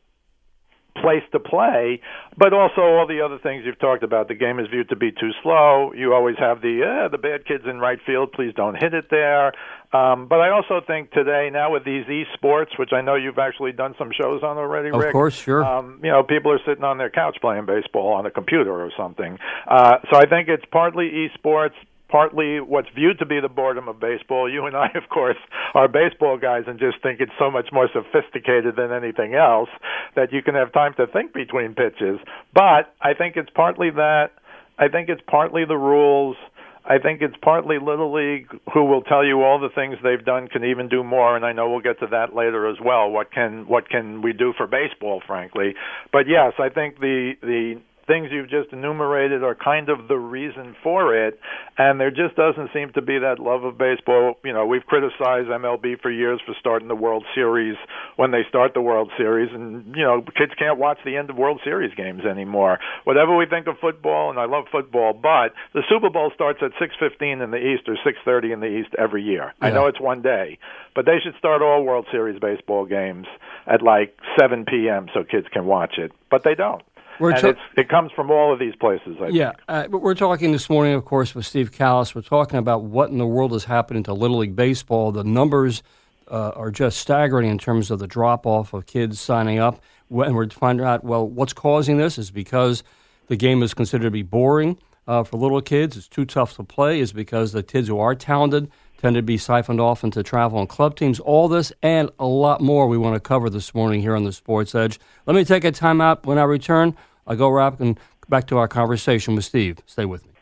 place 1.01 1.23
to 1.31 1.39
play, 1.39 2.01
but 2.37 2.53
also 2.53 2.81
all 2.81 3.07
the 3.07 3.21
other 3.21 3.39
things 3.41 3.63
you've 3.65 3.79
talked 3.79 4.03
about. 4.03 4.27
The 4.27 4.35
game 4.35 4.59
is 4.59 4.67
viewed 4.69 4.89
to 4.89 4.95
be 4.95 5.11
too 5.11 5.31
slow. 5.43 5.91
You 5.95 6.13
always 6.13 6.37
have 6.37 6.61
the 6.61 6.83
uh, 6.83 7.07
the 7.09 7.17
bad 7.17 7.45
kids 7.45 7.63
in 7.69 7.79
right 7.79 7.99
field. 8.05 8.31
Please 8.31 8.53
don't 8.55 8.75
hit 8.75 8.93
it 8.93 9.05
there. 9.09 9.53
Um, 9.91 10.27
but 10.27 10.39
I 10.39 10.51
also 10.51 10.81
think 10.85 11.09
today, 11.11 11.49
now 11.51 11.73
with 11.73 11.83
these 11.83 12.05
esports, 12.05 12.77
which 12.77 12.93
I 12.93 13.01
know 13.01 13.15
you've 13.15 13.39
actually 13.39 13.71
done 13.71 13.95
some 13.97 14.11
shows 14.15 14.43
on 14.43 14.57
already, 14.57 14.89
Of 14.89 15.11
course, 15.11 15.33
sure. 15.33 15.65
Um, 15.65 15.99
you 16.03 16.11
know, 16.11 16.21
people 16.21 16.51
are 16.51 16.59
sitting 16.65 16.83
on 16.83 16.99
their 16.99 17.09
couch 17.09 17.37
playing 17.41 17.65
baseball 17.65 18.13
on 18.13 18.27
a 18.27 18.31
computer 18.31 18.71
or 18.71 18.91
something. 18.95 19.39
Uh, 19.67 19.97
so 20.11 20.19
I 20.19 20.27
think 20.27 20.47
it's 20.47 20.65
partly 20.71 21.09
esports, 21.09 21.73
partly 22.09 22.59
what's 22.59 22.89
viewed 22.95 23.19
to 23.19 23.25
be 23.25 23.39
the 23.39 23.49
boredom 23.49 23.87
of 23.87 23.99
baseball. 23.99 24.51
You 24.51 24.65
and 24.65 24.75
I, 24.75 24.87
of 24.95 25.09
course, 25.09 25.37
are 25.73 25.87
baseball 25.87 26.37
guys 26.37 26.63
and 26.67 26.79
just 26.79 27.01
think 27.01 27.19
it's 27.19 27.31
so 27.39 27.49
much 27.49 27.69
more 27.71 27.87
sophisticated 27.93 28.75
than 28.75 28.91
anything 28.91 29.35
else 29.35 29.69
that 30.15 30.33
you 30.33 30.41
can 30.41 30.55
have 30.55 30.73
time 30.73 30.93
to 30.97 31.07
think 31.07 31.33
between 31.33 31.73
pitches. 31.73 32.19
But 32.53 32.93
I 33.01 33.13
think 33.17 33.35
it's 33.37 33.49
partly 33.53 33.89
that. 33.91 34.31
I 34.77 34.87
think 34.87 35.09
it's 35.09 35.21
partly 35.27 35.65
the 35.65 35.77
rules. 35.77 36.37
I 36.85 36.97
think 36.97 37.21
it's 37.21 37.35
partly 37.43 37.77
Little 37.77 38.11
League 38.11 38.47
who 38.73 38.85
will 38.85 39.01
tell 39.03 39.23
you 39.23 39.43
all 39.43 39.59
the 39.59 39.69
things 39.69 39.97
they've 40.01 40.23
done 40.25 40.47
can 40.47 40.63
even 40.63 40.89
do 40.89 41.03
more, 41.03 41.35
and 41.35 41.45
I 41.45 41.51
know 41.51 41.69
we'll 41.69 41.81
get 41.81 41.99
to 41.99 42.07
that 42.07 42.33
later 42.33 42.67
as 42.67 42.77
well. 42.83 43.11
What 43.11 43.31
can 43.31 43.67
what 43.67 43.89
can 43.89 44.21
we 44.23 44.33
do 44.33 44.53
for 44.57 44.65
baseball, 44.65 45.21
frankly? 45.27 45.75
But 46.11 46.27
yes, 46.27 46.53
I 46.57 46.69
think 46.69 46.99
the 46.99 47.33
the 47.41 47.81
things 48.09 48.29
you've 48.31 48.49
just 48.49 48.73
enumerated 48.73 49.43
are 49.43 49.53
kind 49.53 49.87
of 49.87 50.07
the 50.07 50.17
reason 50.17 50.75
for 50.81 51.15
it, 51.15 51.39
and 51.77 51.99
there 52.01 52.09
just 52.09 52.35
doesn't 52.35 52.71
seem 52.73 52.91
to 52.93 53.01
be 53.01 53.19
that 53.19 53.37
love 53.37 53.63
of 53.63 53.77
baseball. 53.77 54.33
You 54.43 54.51
know, 54.51 54.65
we've 54.65 54.85
criticized 54.85 55.47
MLB 55.47 56.01
for 56.01 56.09
years 56.09 56.41
for 56.43 56.55
starting 56.59 56.87
the 56.87 56.95
World 56.95 57.23
Series 57.35 57.77
when 58.15 58.31
they 58.31 58.41
start 58.49 58.73
the 58.73 58.81
World 58.81 59.11
Series, 59.15 59.53
and 59.53 59.95
you 59.95 60.03
know, 60.03 60.21
kids 60.35 60.51
can't 60.57 60.79
watch 60.79 60.97
the 61.05 61.17
end 61.17 61.29
of 61.29 61.37
World 61.37 61.61
Series 61.63 61.93
games 61.93 62.25
anymore. 62.25 62.79
Whatever 63.03 63.37
we 63.37 63.45
think 63.45 63.67
of 63.67 63.77
football, 63.79 64.31
and 64.31 64.39
I 64.39 64.45
love 64.45 64.65
football, 64.71 65.13
but 65.13 65.53
the 65.73 65.83
Super 65.87 66.09
Bowl 66.09 66.31
starts 66.33 66.59
at 66.63 66.71
6:15 66.81 67.41
in 67.41 67.51
the 67.51 67.57
East 67.57 67.87
or 67.87 67.95
6:30 68.03 68.51
in 68.51 68.59
the 68.59 68.67
East 68.67 68.89
every 68.97 69.21
year. 69.21 69.53
Yeah. 69.61 69.67
I 69.67 69.69
know 69.69 69.85
it's 69.85 69.99
one 69.99 70.23
day, 70.23 70.57
but 70.95 71.05
they 71.05 71.19
should 71.23 71.35
start 71.37 71.61
all 71.61 71.83
World 71.83 72.07
Series 72.11 72.39
baseball 72.39 72.85
games 72.85 73.27
at 73.67 73.83
like 73.83 74.17
7 74.39 74.65
p.m. 74.65 75.09
so 75.13 75.23
kids 75.23 75.47
can 75.53 75.67
watch 75.67 75.99
it, 75.99 76.11
but 76.31 76.43
they 76.43 76.55
don't. 76.55 76.81
We're 77.19 77.31
and 77.31 77.41
ta- 77.41 77.61
it 77.75 77.89
comes 77.89 78.11
from 78.13 78.31
all 78.31 78.53
of 78.53 78.59
these 78.59 78.75
places. 78.75 79.17
I 79.21 79.27
yeah, 79.27 79.51
uh, 79.67 79.87
we're 79.89 80.15
talking 80.15 80.51
this 80.51 80.69
morning, 80.69 80.93
of 80.93 81.03
course, 81.05 81.35
with 81.35 81.45
Steve 81.45 81.71
Kallas. 81.71 82.15
We're 82.15 82.21
talking 82.21 82.57
about 82.57 82.83
what 82.83 83.09
in 83.09 83.17
the 83.17 83.27
world 83.27 83.53
is 83.53 83.65
happening 83.65 84.03
to 84.03 84.13
Little 84.13 84.37
League 84.37 84.55
Baseball. 84.55 85.11
The 85.11 85.25
numbers 85.25 85.83
uh, 86.29 86.51
are 86.55 86.71
just 86.71 86.97
staggering 86.97 87.49
in 87.49 87.57
terms 87.57 87.91
of 87.91 87.99
the 87.99 88.07
drop 88.07 88.45
off 88.45 88.73
of 88.73 88.85
kids 88.85 89.19
signing 89.19 89.59
up. 89.59 89.81
And 90.09 90.35
we're 90.35 90.49
finding 90.49 90.85
out, 90.85 91.03
well, 91.03 91.27
what's 91.27 91.53
causing 91.53 91.97
this 91.97 92.17
is 92.17 92.31
because 92.31 92.83
the 93.27 93.35
game 93.35 93.61
is 93.63 93.73
considered 93.73 94.05
to 94.05 94.11
be 94.11 94.23
boring 94.23 94.77
uh, 95.07 95.23
for 95.23 95.37
little 95.37 95.61
kids. 95.61 95.97
It's 95.97 96.07
too 96.07 96.25
tough 96.25 96.55
to 96.55 96.63
play, 96.63 96.99
is 96.99 97.11
because 97.11 97.51
the 97.51 97.63
kids 97.63 97.87
who 97.87 97.99
are 97.99 98.15
talented 98.15 98.71
tend 98.99 99.15
to 99.15 99.21
be 99.21 99.37
siphoned 99.37 99.79
off 99.79 100.03
into 100.03 100.21
travel 100.23 100.59
and 100.59 100.67
club 100.67 100.95
teams. 100.95 101.19
All 101.19 101.47
this 101.47 101.71
and 101.81 102.09
a 102.19 102.25
lot 102.25 102.59
more 102.59 102.87
we 102.87 102.97
want 102.97 103.15
to 103.15 103.19
cover 103.19 103.49
this 103.49 103.73
morning 103.73 104.01
here 104.01 104.15
on 104.15 104.25
the 104.25 104.33
Sports 104.33 104.75
Edge. 104.75 104.99
Let 105.25 105.35
me 105.35 105.45
take 105.45 105.63
a 105.63 105.71
time 105.71 106.01
out 106.01 106.25
when 106.25 106.37
I 106.37 106.43
return. 106.43 106.95
I 107.25 107.35
go 107.35 107.49
wrap 107.49 107.79
and 107.79 107.97
back 108.27 108.47
to 108.47 108.57
our 108.57 108.67
conversation 108.67 109.35
with 109.35 109.45
Steve. 109.45 109.79
Stay 109.85 110.03
with 110.03 110.25
me. 110.25 110.33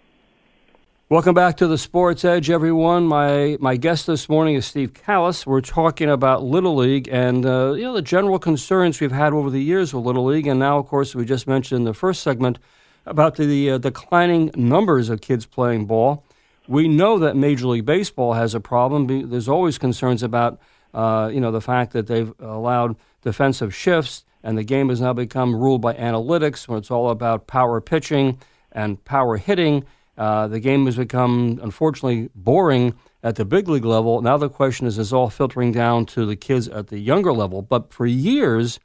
Welcome 1.10 1.36
back 1.36 1.56
to 1.58 1.68
the 1.68 1.78
Sports 1.78 2.26
Edge, 2.26 2.50
everyone. 2.50 3.06
My 3.06 3.58
my 3.62 3.78
guest 3.78 4.08
this 4.08 4.28
morning 4.28 4.56
is 4.56 4.66
Steve 4.66 4.94
Kallas. 4.94 5.46
We're 5.46 5.62
talking 5.62 6.10
about 6.10 6.44
Little 6.44 6.76
League 6.76 7.08
and 7.10 7.46
uh, 7.46 7.74
you 7.74 7.84
know 7.84 7.94
the 7.94 8.02
general 8.02 8.40
concerns 8.40 9.00
we've 9.00 9.12
had 9.12 9.34
over 9.34 9.50
the 9.50 9.64
years 9.64 9.94
with 9.94 10.04
Little 10.04 10.26
League, 10.26 10.48
and 10.48 10.60
now, 10.60 10.80
of 10.80 10.88
course, 10.88 11.16
we 11.16 11.24
just 11.24 11.48
mentioned 11.48 11.80
in 11.80 11.86
the 11.86 11.94
first 11.94 12.24
segment 12.24 12.60
about 13.06 13.36
the 13.38 13.72
uh, 13.72 13.78
declining 13.78 14.52
numbers 14.56 15.10
of 15.10 15.22
kids 15.22 15.46
playing 15.46 15.86
ball. 15.86 16.26
We 16.68 16.88
know 16.88 17.20
that 17.20 17.36
Major 17.36 17.68
League 17.68 17.86
Baseball 17.86 18.34
has 18.34 18.54
a 18.54 18.60
problem. 18.60 19.30
There's 19.30 19.48
always 19.48 19.78
concerns 19.78 20.24
about 20.24 20.60
uh, 20.94 21.30
you 21.34 21.40
know 21.40 21.52
the 21.52 21.62
fact 21.62 21.94
that 21.94 22.08
they've 22.08 22.34
allowed 22.40 22.96
defensive 23.22 23.74
shifts 23.74 24.24
and 24.44 24.58
the 24.58 24.64
game 24.64 24.90
has 24.90 25.02
now 25.02 25.14
become 25.14 25.56
ruled 25.56 25.82
by 25.82 25.94
analytics 25.94 26.68
when 26.68 26.78
it's 26.78 26.92
all 26.92 27.10
about 27.10 27.48
power 27.48 27.82
pitching 27.82 28.40
and 28.72 29.04
power 29.04 29.38
hitting. 29.38 29.84
Uh, 30.18 30.48
the 30.48 30.60
game 30.60 30.86
has 30.86 30.96
become, 30.96 31.60
unfortunately, 31.62 32.30
boring 32.34 32.96
at 33.24 33.36
the 33.36 33.46
big 33.46 33.68
league 33.68 33.86
level. 33.86 34.22
Now 34.22 34.38
the 34.38 34.50
question 34.50 34.88
is, 34.88 34.98
is 34.98 35.14
all 35.14 35.30
filtering 35.30 35.72
down 35.72 36.06
to 36.08 36.26
the 36.26 36.36
kids 36.36 36.68
at 36.70 36.88
the 36.88 36.98
younger 36.98 37.34
level? 37.34 37.62
But 37.62 37.94
for 37.94 38.06
years, 38.06 38.80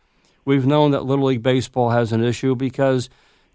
we've 0.44 0.66
known 0.66 0.90
that 0.90 1.04
Little 1.04 1.26
League 1.26 1.42
Baseball 1.42 1.90
has 1.90 2.12
an 2.12 2.24
issue 2.24 2.54
because 2.54 3.08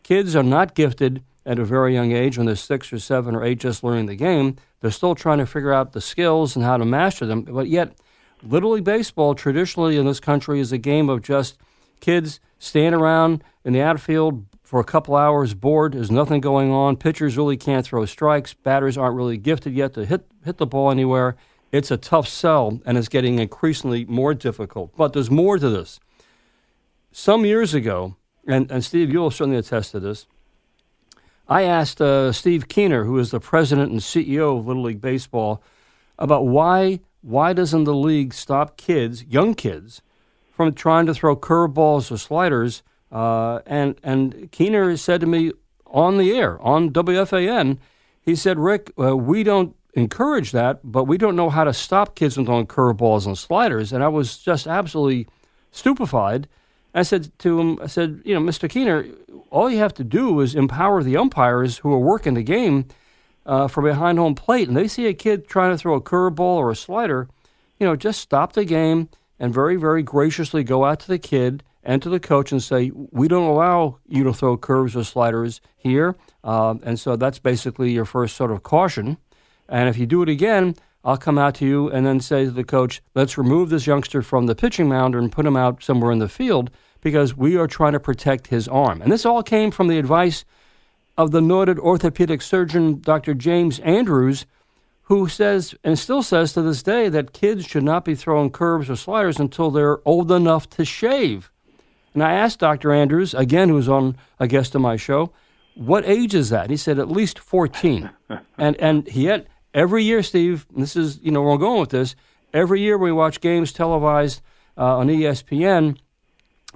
kids 0.03 0.35
are 0.35 0.43
not 0.43 0.75
gifted 0.75 1.23
at 1.47 1.57
a 1.57 1.65
very 1.65 1.93
young 1.93 2.11
age 2.11 2.37
when 2.37 2.45
they're 2.45 2.55
six 2.55 2.91
or 2.91 2.99
seven 2.99 3.33
or 3.33 3.43
eight 3.43 3.59
just 3.59 3.83
learning 3.83 4.05
the 4.05 4.15
game. 4.15 4.57
They're 4.81 4.91
still 4.91 5.15
trying 5.15 5.37
to 5.39 5.45
figure 5.45 5.73
out 5.73 5.93
the 5.93 6.01
skills 6.01 6.55
and 6.55 6.63
how 6.63 6.77
to 6.77 6.85
master 6.85 7.25
them. 7.25 7.43
But 7.43 7.67
yet, 7.67 7.95
Little 8.43 8.71
League 8.71 8.83
Baseball 8.83 9.33
traditionally 9.33 9.97
in 9.97 10.05
this 10.05 10.19
country 10.19 10.59
is 10.59 10.71
a 10.71 10.77
game 10.77 11.09
of 11.09 11.21
just 11.21 11.57
kids 12.01 12.39
stand 12.59 12.93
around 12.93 13.43
in 13.63 13.73
the 13.73 13.81
outfield 13.81 14.45
for 14.61 14.81
a 14.81 14.83
couple 14.83 15.15
hours 15.15 15.53
bored. 15.53 15.93
There's 15.93 16.11
nothing 16.11 16.41
going 16.41 16.69
on. 16.69 16.97
Pitchers 16.97 17.37
really 17.37 17.57
can't 17.57 17.85
throw 17.85 18.05
strikes. 18.05 18.53
Batters 18.53 18.97
aren't 18.97 19.15
really 19.15 19.37
gifted 19.37 19.73
yet 19.73 19.93
to 19.93 20.05
hit 20.05 20.27
hit 20.43 20.57
the 20.57 20.67
ball 20.67 20.91
anywhere. 20.91 21.37
It's 21.71 21.91
a 21.91 21.97
tough 21.97 22.27
sell, 22.27 22.79
and 22.85 22.97
it's 22.97 23.09
getting 23.09 23.39
increasingly 23.39 24.05
more 24.05 24.33
difficult. 24.33 24.95
But 24.95 25.13
there's 25.13 25.31
more 25.31 25.57
to 25.57 25.69
this. 25.69 25.99
Some 27.11 27.45
years 27.45 27.73
ago, 27.73 28.15
and, 28.45 28.71
and 28.71 28.83
Steve, 28.83 29.11
you'll 29.11 29.31
certainly 29.31 29.57
attest 29.57 29.91
to 29.91 29.99
this. 29.99 30.27
I 31.49 31.63
asked 31.63 32.01
uh, 32.01 32.31
Steve 32.33 32.67
Keener, 32.67 33.05
who 33.05 33.17
is 33.19 33.31
the 33.31 33.39
president 33.39 33.91
and 33.91 34.01
CEO 34.01 34.59
of 34.59 34.67
Little 34.67 34.83
League 34.83 35.01
Baseball, 35.01 35.63
about 36.19 36.45
why 36.45 36.99
why 37.21 37.51
doesn't 37.53 37.83
the 37.83 37.95
league 37.95 38.33
stop 38.33 38.77
kids, 38.77 39.23
young 39.25 39.53
kids, 39.53 40.01
from 40.51 40.73
trying 40.73 41.05
to 41.05 41.13
throw 41.13 41.35
curveballs 41.35 42.11
or 42.11 42.17
sliders. 42.17 42.83
Uh, 43.11 43.59
and 43.65 43.95
and 44.03 44.51
Keener 44.51 44.97
said 44.97 45.21
to 45.21 45.27
me 45.27 45.51
on 45.85 46.17
the 46.17 46.31
air 46.37 46.61
on 46.61 46.89
WFAN, 46.91 47.77
he 48.21 48.35
said, 48.35 48.59
"Rick, 48.59 48.91
uh, 48.99 49.15
we 49.15 49.43
don't 49.43 49.75
encourage 49.93 50.51
that, 50.51 50.79
but 50.83 51.05
we 51.05 51.17
don't 51.17 51.35
know 51.35 51.49
how 51.49 51.63
to 51.63 51.73
stop 51.73 52.15
kids 52.15 52.35
from 52.35 52.45
throwing 52.45 52.67
curveballs 52.67 53.25
and 53.25 53.37
sliders." 53.37 53.93
And 53.93 54.03
I 54.03 54.09
was 54.09 54.37
just 54.37 54.67
absolutely 54.67 55.27
stupefied. 55.71 56.47
I 56.97 57.03
said 57.03 57.31
to 57.39 57.59
him, 57.59 57.79
"I 57.81 57.87
said, 57.87 58.21
you 58.25 58.33
know, 58.33 58.41
Mr. 58.41 58.69
Keener, 58.69 59.05
all 59.49 59.69
you 59.69 59.77
have 59.77 59.93
to 59.95 60.03
do 60.03 60.39
is 60.41 60.55
empower 60.55 61.03
the 61.03 61.17
umpires 61.17 61.77
who 61.79 61.93
are 61.93 61.99
working 61.99 62.33
the 62.33 62.43
game." 62.43 62.85
Uh, 63.45 63.65
from 63.65 63.85
behind 63.85 64.17
home 64.17 64.35
plate, 64.35 64.67
and 64.67 64.75
they 64.75 64.89
see 64.89 65.07
a 65.07 65.13
kid 65.13 65.47
trying 65.47 65.71
to 65.71 65.77
throw 65.77 65.95
a 65.95 66.01
curveball 66.01 66.57
or 66.57 66.69
a 66.69 66.75
slider, 66.75 67.29
you 67.79 67.87
know, 67.87 67.95
just 67.95 68.19
stop 68.19 68.51
the 68.51 68.65
game, 68.65 69.07
and 69.39 69.53
very, 69.53 69.75
very 69.75 70.03
graciously 70.03 70.65
go 70.65 70.83
out 70.83 70.99
to 70.99 71.07
the 71.07 71.17
kid 71.17 71.63
and 71.83 72.01
to 72.01 72.09
the 72.09 72.19
coach 72.19 72.51
and 72.51 72.61
say, 72.61 72.91
We 72.93 73.27
don't 73.27 73.47
allow 73.47 73.99
you 74.07 74.23
to 74.25 74.33
throw 74.33 74.57
curves 74.57 74.95
or 74.95 75.03
sliders 75.03 75.61
here. 75.75 76.15
Um, 76.43 76.81
and 76.83 76.99
so 76.99 77.15
that's 77.15 77.39
basically 77.39 77.91
your 77.91 78.05
first 78.05 78.35
sort 78.35 78.51
of 78.51 78.63
caution. 78.63 79.17
And 79.69 79.87
if 79.89 79.97
you 79.97 80.05
do 80.05 80.21
it 80.21 80.29
again, 80.29 80.75
I'll 81.07 81.17
come 81.17 81.37
out 81.37 81.55
to 81.55 81.65
you 81.65 81.89
and 81.89 82.05
then 82.05 82.19
say 82.19 82.45
to 82.45 82.51
the 82.51 82.65
coach, 82.65 83.01
Let's 83.15 83.37
remove 83.37 83.69
this 83.69 83.87
youngster 83.87 84.21
from 84.21 84.45
the 84.45 84.55
pitching 84.55 84.89
mound 84.89 85.15
and 85.15 85.31
put 85.31 85.45
him 85.45 85.55
out 85.55 85.81
somewhere 85.81 86.11
in 86.11 86.19
the 86.19 86.27
field 86.27 86.69
because 86.99 87.37
we 87.37 87.55
are 87.55 87.65
trying 87.65 87.93
to 87.93 87.99
protect 87.99 88.47
his 88.47 88.67
arm. 88.67 89.01
And 89.01 89.11
this 89.11 89.25
all 89.25 89.41
came 89.41 89.71
from 89.71 89.87
the 89.87 89.99
advice 89.99 90.43
of 91.17 91.31
the 91.31 91.41
noted 91.41 91.79
orthopedic 91.79 92.41
surgeon, 92.41 92.99
Dr. 92.99 93.33
James 93.33 93.79
Andrews 93.79 94.45
who 95.03 95.29
says 95.29 95.73
and 95.85 95.97
still 95.97 96.21
says 96.21 96.51
to 96.51 96.61
this 96.61 96.83
day 96.83 97.07
that 97.07 97.31
kids 97.31 97.65
should 97.65 97.83
not 97.83 98.03
be 98.03 98.13
throwing 98.13 98.49
curves 98.49 98.89
or 98.89 98.95
sliders 98.97 99.39
until 99.39 99.71
they're 99.71 100.05
old 100.05 100.29
enough 100.29 100.69
to 100.69 100.83
shave. 100.83 101.49
And 102.13 102.21
I 102.21 102.33
asked 102.33 102.59
Dr. 102.59 102.91
Andrews, 102.91 103.33
again, 103.33 103.69
who's 103.69 103.87
on 103.87 104.17
a 104.37 104.47
guest 104.47 104.75
on 104.75 104.81
my 104.81 104.97
show, 104.97 105.31
what 105.75 106.05
age 106.05 106.35
is 106.35 106.49
that? 106.49 106.69
He 106.69 106.75
said 106.75 106.99
at 106.99 107.09
least 107.09 107.39
14. 107.39 108.09
and 108.57 108.75
and 108.77 109.07
he 109.07 109.25
had 109.25 109.47
every 109.77 110.03
year, 110.03 110.23
Steve, 110.23 110.65
this 110.75 110.95
is, 110.95 111.19
you 111.21 111.31
know, 111.31 111.41
where 111.41 111.53
I'm 111.53 111.59
going 111.59 111.79
with 111.79 111.91
this, 111.91 112.15
every 112.53 112.81
year 112.81 112.97
we 112.97 113.11
watch 113.11 113.39
games 113.39 113.71
televised 113.71 114.41
uh, 114.77 114.97
on 114.97 115.07
ESPN, 115.07 115.97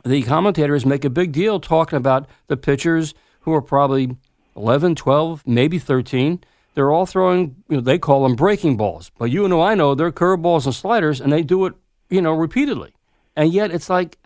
the 0.06 0.24
commentators 0.24 0.86
make 0.86 1.04
a 1.04 1.10
big 1.10 1.32
deal 1.32 1.60
talking 1.60 1.98
about 1.98 2.28
the 2.48 2.56
pitchers 2.56 3.14
who 3.42 3.54
are 3.54 3.62
probably 3.62 4.16
11, 4.56 4.96
12, 4.96 5.44
maybe 5.46 5.80
13 5.80 6.44
they're 6.74 6.92
all 6.92 7.06
throwing, 7.06 7.56
you 7.68 7.78
know, 7.78 7.82
they 7.82 8.00
call 8.00 8.24
them 8.24 8.36
breaking 8.36 8.78
balls. 8.78 9.12
But 9.18 9.26
you 9.26 9.48
know, 9.48 9.62
I 9.62 9.76
know 9.76 9.96
they're 9.96 10.12
curveballs 10.12 10.66
and 10.66 10.74
sliders, 10.74 11.20
and 11.20 11.32
they 11.32 11.44
do 11.44 11.66
it, 11.66 11.74
you 12.10 12.22
know, 12.22 12.34
repeatedly. 12.34 12.94
And 13.36 13.52
yet 13.52 13.72
it's 13.72 13.90
like, 13.90 14.18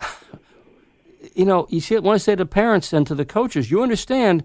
you 1.34 1.44
know, 1.44 1.66
you 1.70 1.80
see, 1.80 1.98
when 1.98 2.16
to 2.16 2.20
say 2.20 2.36
to 2.36 2.46
parents 2.46 2.92
and 2.92 3.06
to 3.06 3.14
the 3.14 3.24
coaches, 3.24 3.70
you 3.70 3.82
understand 3.82 4.44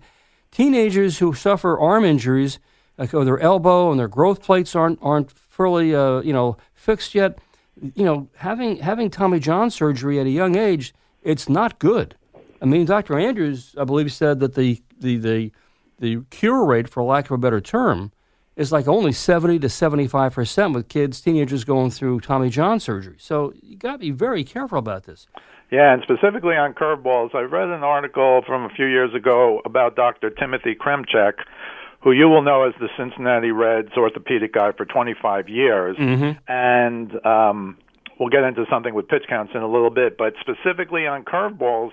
teenagers 0.52 1.20
who 1.20 1.34
suffer 1.34 1.80
arm 1.80 2.04
injuries, 2.04 2.60
like 3.02 3.16
or 3.16 3.26
their 3.26 3.40
elbow 3.40 3.90
and 3.90 4.00
their 4.00 4.08
growth 4.08 4.44
plates 4.44 4.76
aren't 4.76 5.00
aren't 5.02 5.32
fully, 5.32 5.96
uh, 5.96 6.22
you 6.22 6.32
know, 6.32 6.56
fixed 6.76 7.16
yet. 7.16 7.40
You 7.96 8.06
know, 8.06 8.30
having 8.36 8.78
having 8.78 9.10
Tommy 9.10 9.40
John 9.40 9.72
surgery 9.72 10.20
at 10.20 10.28
a 10.28 10.30
young 10.30 10.56
age, 10.56 10.94
it's 11.24 11.50
not 11.50 11.80
good. 11.80 12.16
I 12.62 12.66
mean, 12.66 12.86
Dr. 12.86 13.18
Andrews, 13.18 13.74
I 13.76 13.86
believe, 13.86 14.14
said 14.14 14.40
that 14.42 14.54
the 14.54 14.84
the 15.00 15.18
the 15.18 15.52
the 16.00 16.24
cure 16.30 16.64
rate, 16.64 16.88
for 16.88 17.02
lack 17.02 17.26
of 17.26 17.32
a 17.32 17.38
better 17.40 17.60
term, 17.60 18.12
is 18.56 18.72
like 18.72 18.88
only 18.88 19.12
70 19.12 19.58
to 19.60 19.70
75 19.70 20.34
percent 20.34 20.74
with 20.74 20.88
kids, 20.88 21.22
teenagers 21.22 21.64
going 21.64 21.90
through 21.90 22.20
Tommy 22.20 22.52
John 22.52 22.80
surgery. 22.80 23.16
So 23.18 23.52
you 23.64 23.78
got 23.78 23.94
to 23.94 23.98
be 23.98 24.12
very 24.12 24.44
careful 24.44 24.78
about 24.78 25.06
this. 25.06 25.26
Yeah, 25.72 25.94
and 25.94 26.04
specifically 26.04 26.56
on 26.56 26.74
curveballs, 26.74 27.34
I 27.34 27.44
read 27.44 27.70
an 27.70 27.82
article 27.82 28.42
from 28.46 28.66
a 28.66 28.70
few 28.70 28.88
years 28.88 29.16
ago 29.16 29.62
about 29.64 29.96
Dr. 29.96 30.30
Timothy 30.30 30.76
Kremchek, 30.76 31.36
who 32.04 32.12
you 32.12 32.28
will 32.30 32.42
know 32.42 32.64
as 32.68 32.74
the 32.80 32.90
Cincinnati 32.98 33.52
Reds 33.52 33.92
orthopedic 33.96 34.54
guy 34.54 34.72
for 34.72 34.86
25 34.86 35.50
years, 35.50 35.98
Mm-hmm. 35.98 36.32
and 36.48 37.26
um, 37.26 37.78
we'll 38.20 38.30
get 38.30 38.44
into 38.44 38.66
something 38.70 38.94
with 38.94 39.08
pitch 39.08 39.24
counts 39.30 39.52
in 39.56 39.62
a 39.62 39.68
little 39.68 39.90
bit. 39.90 40.18
But 40.18 40.34
specifically 40.40 41.08
on 41.08 41.24
curveballs, 41.24 41.92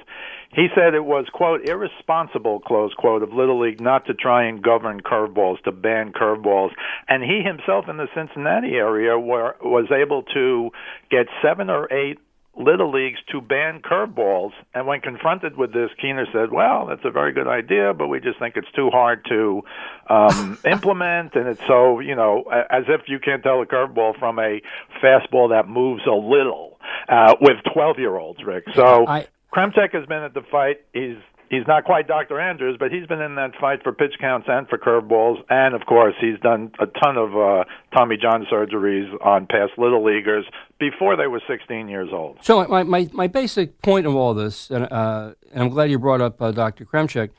he 0.52 0.68
said 0.74 0.94
it 0.94 1.04
was 1.04 1.26
quote 1.32 1.68
irresponsible 1.68 2.60
close 2.60 2.92
quote 2.94 3.22
of 3.22 3.32
Little 3.32 3.60
League 3.60 3.80
not 3.80 4.06
to 4.06 4.14
try 4.14 4.44
and 4.48 4.62
govern 4.62 5.00
curveballs, 5.00 5.60
to 5.64 5.72
ban 5.72 6.12
curveballs, 6.12 6.70
and 7.08 7.22
he 7.22 7.42
himself 7.42 7.86
in 7.88 7.96
the 7.98 8.08
Cincinnati 8.14 8.74
area 8.74 9.18
were, 9.18 9.56
was 9.62 9.86
able 9.92 10.22
to 10.34 10.70
get 11.10 11.26
seven 11.42 11.68
or 11.70 11.92
eight 11.92 12.18
little 12.58 12.90
leagues 12.90 13.18
to 13.30 13.40
ban 13.40 13.80
curveballs. 13.80 14.52
And 14.74 14.86
when 14.86 15.00
confronted 15.00 15.56
with 15.56 15.72
this, 15.72 15.90
Keener 16.00 16.26
said, 16.32 16.50
"Well, 16.50 16.86
that's 16.86 17.04
a 17.04 17.10
very 17.10 17.32
good 17.32 17.46
idea, 17.46 17.94
but 17.94 18.08
we 18.08 18.20
just 18.20 18.38
think 18.38 18.56
it's 18.56 18.70
too 18.72 18.90
hard 18.90 19.24
to 19.28 19.62
um, 20.10 20.58
implement, 20.70 21.34
and 21.34 21.48
it's 21.48 21.66
so 21.66 22.00
you 22.00 22.14
know 22.14 22.44
as 22.70 22.84
if 22.88 23.02
you 23.08 23.18
can't 23.18 23.42
tell 23.42 23.62
a 23.62 23.66
curveball 23.66 24.18
from 24.18 24.38
a 24.38 24.60
fastball 25.02 25.50
that 25.50 25.68
moves 25.68 26.02
a 26.06 26.14
little 26.14 26.78
uh, 27.08 27.34
with 27.40 27.56
twelve-year-olds, 27.72 28.44
Rick." 28.44 28.64
So 28.74 29.06
I- 29.06 29.26
Kremchek 29.54 29.94
has 29.94 30.06
been 30.06 30.22
at 30.22 30.34
the 30.34 30.42
fight. 30.50 30.82
He's 30.92 31.16
He's 31.50 31.66
not 31.66 31.84
quite 31.84 32.06
Dr. 32.06 32.38
Andrews, 32.38 32.76
but 32.78 32.92
he's 32.92 33.06
been 33.06 33.22
in 33.22 33.36
that 33.36 33.52
fight 33.58 33.82
for 33.82 33.92
pitch 33.92 34.14
counts 34.20 34.46
and 34.50 34.68
for 34.68 34.76
curveballs, 34.76 35.38
and 35.48 35.74
of 35.74 35.86
course 35.86 36.14
he's 36.20 36.38
done 36.40 36.70
a 36.78 36.86
ton 36.86 37.16
of 37.16 37.36
uh, 37.36 37.64
Tommy 37.96 38.16
John 38.20 38.46
surgeries 38.52 39.10
on 39.24 39.46
past 39.46 39.72
little 39.78 40.04
leaguers 40.04 40.44
before 40.78 41.16
they 41.16 41.26
were 41.26 41.40
16 41.48 41.88
years 41.88 42.10
old. 42.12 42.38
So 42.42 42.66
my, 42.66 42.82
my, 42.82 43.08
my 43.12 43.26
basic 43.26 43.80
point 43.80 44.06
of 44.06 44.14
all 44.14 44.34
this, 44.34 44.70
and, 44.70 44.92
uh, 44.92 45.32
and 45.52 45.62
I'm 45.62 45.68
glad 45.70 45.90
you 45.90 45.98
brought 45.98 46.20
up 46.20 46.40
uh, 46.42 46.52
Dr. 46.52 46.84
Kremchek, 46.84 47.30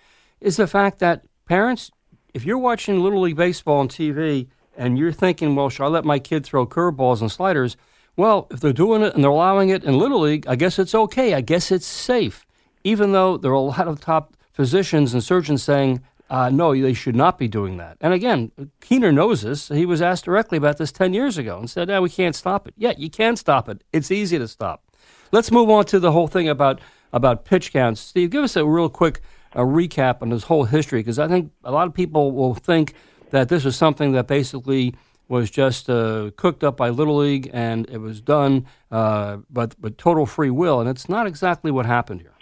is 0.42 0.58
the 0.58 0.68
fact 0.68 1.00
that 1.00 1.24
parents, 1.46 1.92
if 2.34 2.46
you're 2.46 2.58
watching 2.58 3.02
Little 3.02 3.22
League 3.22 3.36
Baseball 3.36 3.80
on 3.80 3.90
TV 3.90 4.48
and 4.76 4.98
you're 4.98 5.12
thinking, 5.12 5.56
well, 5.56 5.70
should 5.70 5.84
I 5.84 5.88
let 5.88 6.06
my 6.06 6.18
kid 6.18 6.46
throw 6.46 6.66
curveballs 6.66 7.22
and 7.22 7.32
sliders? 7.32 7.78
Well, 8.16 8.48
if 8.50 8.60
they're 8.60 8.74
doing 8.74 9.04
it 9.04 9.14
and 9.14 9.24
they're 9.24 9.32
allowing 9.32 9.70
it 9.70 9.84
in 9.84 10.00
Little 10.00 10.22
League, 10.22 10.48
I 10.48 10.56
guess 10.56 10.80
it's 10.80 10.96
okay. 10.96 11.36
I 11.36 11.42
guess 11.42 11.72
it's 11.72 11.86
safe. 11.86 12.46
Even 12.84 13.12
though 13.12 13.38
there 13.38 13.52
are 13.52 13.56
a 13.56 13.60
lot 13.60 13.88
of 13.88 14.00
top 14.00 14.36
physicians 14.52 15.14
and 15.14 15.24
surgeons 15.24 15.64
saying, 15.64 16.02
uh, 16.30 16.50
no, 16.50 16.80
they 16.80 16.94
should 16.94 17.16
not 17.16 17.38
be 17.38 17.48
doing 17.48 17.78
that. 17.78 17.98
And 18.02 18.14
again, 18.14 18.52
Keener 18.82 19.12
knows 19.12 19.42
this. 19.42 19.70
He 19.70 19.86
was 19.86 20.02
asked 20.02 20.26
directly 20.26 20.58
about 20.58 20.78
this 20.78 20.92
10 20.92 21.14
years 21.14 21.38
ago 21.38 21.58
and 21.58 21.70
said, 21.70 21.90
yeah, 21.90 22.00
we 22.00 22.10
can't 22.10 22.36
stop 22.36 22.68
it. 22.68 22.74
Yeah, 22.78 22.94
you 22.98 23.10
can 23.10 23.36
stop 23.36 23.68
it. 23.68 23.84
It's 23.92 24.12
easy 24.12 24.38
to 24.38 24.48
stop. 24.48 24.84
Let's 25.32 25.52
move 25.52 25.70
on 25.70 25.86
to 25.86 26.00
the 26.00 26.12
whole 26.12 26.28
thing 26.28 26.48
about, 26.48 26.82
about 27.14 27.46
pitch 27.46 27.74
counts. 27.74 28.00
Steve, 28.00 28.30
give 28.30 28.44
us 28.44 28.56
a 28.56 28.66
real 28.66 28.90
quick 28.90 29.22
uh, 29.56 29.62
recap 29.62 30.22
on 30.22 30.30
this 30.30 30.44
whole 30.44 30.66
history 30.66 31.00
because 31.00 31.18
I 31.20 31.28
think 31.28 31.52
a 31.64 31.72
lot 31.72 31.88
of 31.88 31.94
people 31.94 32.32
will 32.32 32.54
think 32.54 32.94
that 33.32 33.50
this 33.50 33.64
was 33.64 33.76
something 33.76 34.12
that 34.12 34.28
basically 34.28 34.94
was 35.28 35.50
just 35.50 35.90
uh, 35.90 36.32
cooked 36.36 36.64
up 36.64 36.78
by 36.78 36.90
Little 36.90 37.18
League 37.18 37.50
and 37.54 37.88
it 37.90 38.00
was 38.00 38.22
done, 38.22 38.66
uh, 38.92 39.38
but, 39.50 39.76
but 39.80 39.98
total 39.98 40.26
free 40.26 40.50
will. 40.50 40.80
And 40.80 40.90
it's 40.90 41.08
not 41.08 41.28
exactly 41.28 41.72
what 41.72 41.86
happened 41.86 42.22
here. 42.22 42.34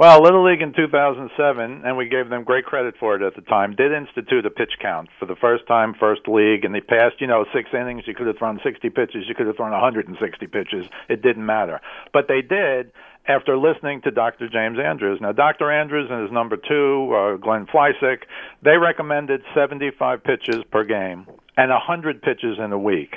Well, 0.00 0.22
Little 0.22 0.50
League 0.50 0.62
in 0.62 0.72
2007, 0.72 1.82
and 1.84 1.94
we 1.94 2.08
gave 2.08 2.30
them 2.30 2.42
great 2.42 2.64
credit 2.64 2.94
for 2.98 3.16
it 3.16 3.22
at 3.22 3.36
the 3.36 3.42
time, 3.42 3.76
did 3.76 3.92
institute 3.92 4.46
a 4.46 4.48
pitch 4.48 4.80
count 4.80 5.10
for 5.18 5.26
the 5.26 5.36
first 5.36 5.66
time, 5.66 5.92
first 5.92 6.22
league. 6.26 6.64
In 6.64 6.72
the 6.72 6.80
past, 6.80 7.20
you 7.20 7.26
know, 7.26 7.44
six 7.52 7.68
innings, 7.74 8.04
you 8.06 8.14
could 8.14 8.26
have 8.26 8.38
thrown 8.38 8.58
60 8.64 8.88
pitches, 8.88 9.28
you 9.28 9.34
could 9.34 9.46
have 9.46 9.56
thrown 9.56 9.72
160 9.72 10.46
pitches. 10.46 10.86
It 11.10 11.20
didn't 11.20 11.44
matter. 11.44 11.82
But 12.14 12.28
they 12.28 12.40
did 12.40 12.92
after 13.28 13.58
listening 13.58 14.00
to 14.04 14.10
Dr. 14.10 14.48
James 14.48 14.78
Andrews. 14.82 15.18
Now, 15.20 15.32
Dr. 15.32 15.70
Andrews 15.70 16.08
and 16.10 16.22
his 16.22 16.32
number 16.32 16.56
two, 16.56 17.12
uh, 17.12 17.36
Glenn 17.36 17.66
Fleisig, 17.66 18.24
they 18.64 18.78
recommended 18.80 19.42
75 19.54 20.24
pitches 20.24 20.64
per 20.72 20.82
game 20.82 21.26
and 21.58 21.68
100 21.68 22.22
pitches 22.22 22.56
in 22.56 22.72
a 22.72 22.78
week. 22.78 23.16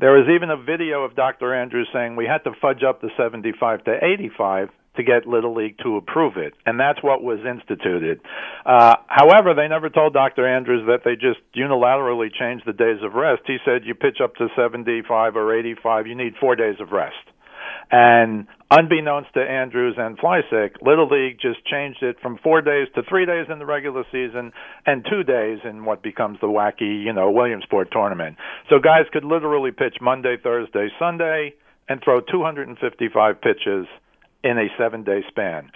There 0.00 0.12
was 0.12 0.28
even 0.34 0.48
a 0.48 0.56
video 0.56 1.04
of 1.04 1.14
Dr. 1.14 1.54
Andrews 1.54 1.88
saying 1.92 2.16
we 2.16 2.24
had 2.24 2.44
to 2.44 2.52
fudge 2.58 2.82
up 2.82 3.02
the 3.02 3.10
75 3.18 3.84
to 3.84 3.98
85 4.02 4.70
to 4.96 5.02
get 5.02 5.26
Little 5.26 5.54
League 5.54 5.78
to 5.82 5.96
approve 5.96 6.36
it, 6.36 6.54
and 6.64 6.78
that's 6.78 7.02
what 7.02 7.22
was 7.22 7.38
instituted. 7.46 8.20
Uh, 8.64 8.96
however, 9.06 9.54
they 9.54 9.68
never 9.68 9.90
told 9.90 10.12
Dr. 10.12 10.46
Andrews 10.46 10.86
that 10.86 11.04
they 11.04 11.14
just 11.14 11.40
unilaterally 11.56 12.28
changed 12.32 12.64
the 12.66 12.72
days 12.72 13.02
of 13.02 13.14
rest. 13.14 13.42
He 13.46 13.58
said 13.64 13.84
you 13.84 13.94
pitch 13.94 14.18
up 14.22 14.34
to 14.36 14.48
75 14.56 15.36
or 15.36 15.58
85, 15.58 16.06
you 16.06 16.14
need 16.14 16.34
four 16.40 16.56
days 16.56 16.76
of 16.80 16.92
rest. 16.92 17.14
And 17.90 18.46
unbeknownst 18.70 19.32
to 19.34 19.40
Andrews 19.40 19.94
and 19.96 20.18
Fleisig, 20.18 20.82
Little 20.82 21.08
League 21.08 21.38
just 21.40 21.64
changed 21.66 22.02
it 22.02 22.16
from 22.20 22.38
four 22.42 22.60
days 22.60 22.88
to 22.94 23.02
three 23.08 23.26
days 23.26 23.46
in 23.50 23.58
the 23.58 23.66
regular 23.66 24.04
season 24.10 24.52
and 24.84 25.06
two 25.08 25.22
days 25.22 25.58
in 25.64 25.84
what 25.84 26.02
becomes 26.02 26.38
the 26.40 26.48
wacky, 26.48 27.04
you 27.04 27.12
know, 27.12 27.30
Williamsport 27.30 27.92
tournament. 27.92 28.36
So 28.68 28.80
guys 28.80 29.06
could 29.12 29.24
literally 29.24 29.70
pitch 29.70 29.96
Monday, 30.00 30.36
Thursday, 30.42 30.88
Sunday, 30.98 31.54
and 31.88 32.02
throw 32.02 32.20
255 32.20 33.40
pitches 33.40 33.86
in 34.44 34.58
a 34.58 34.66
seven 34.78 35.02
day 35.04 35.22
span. 35.28 35.70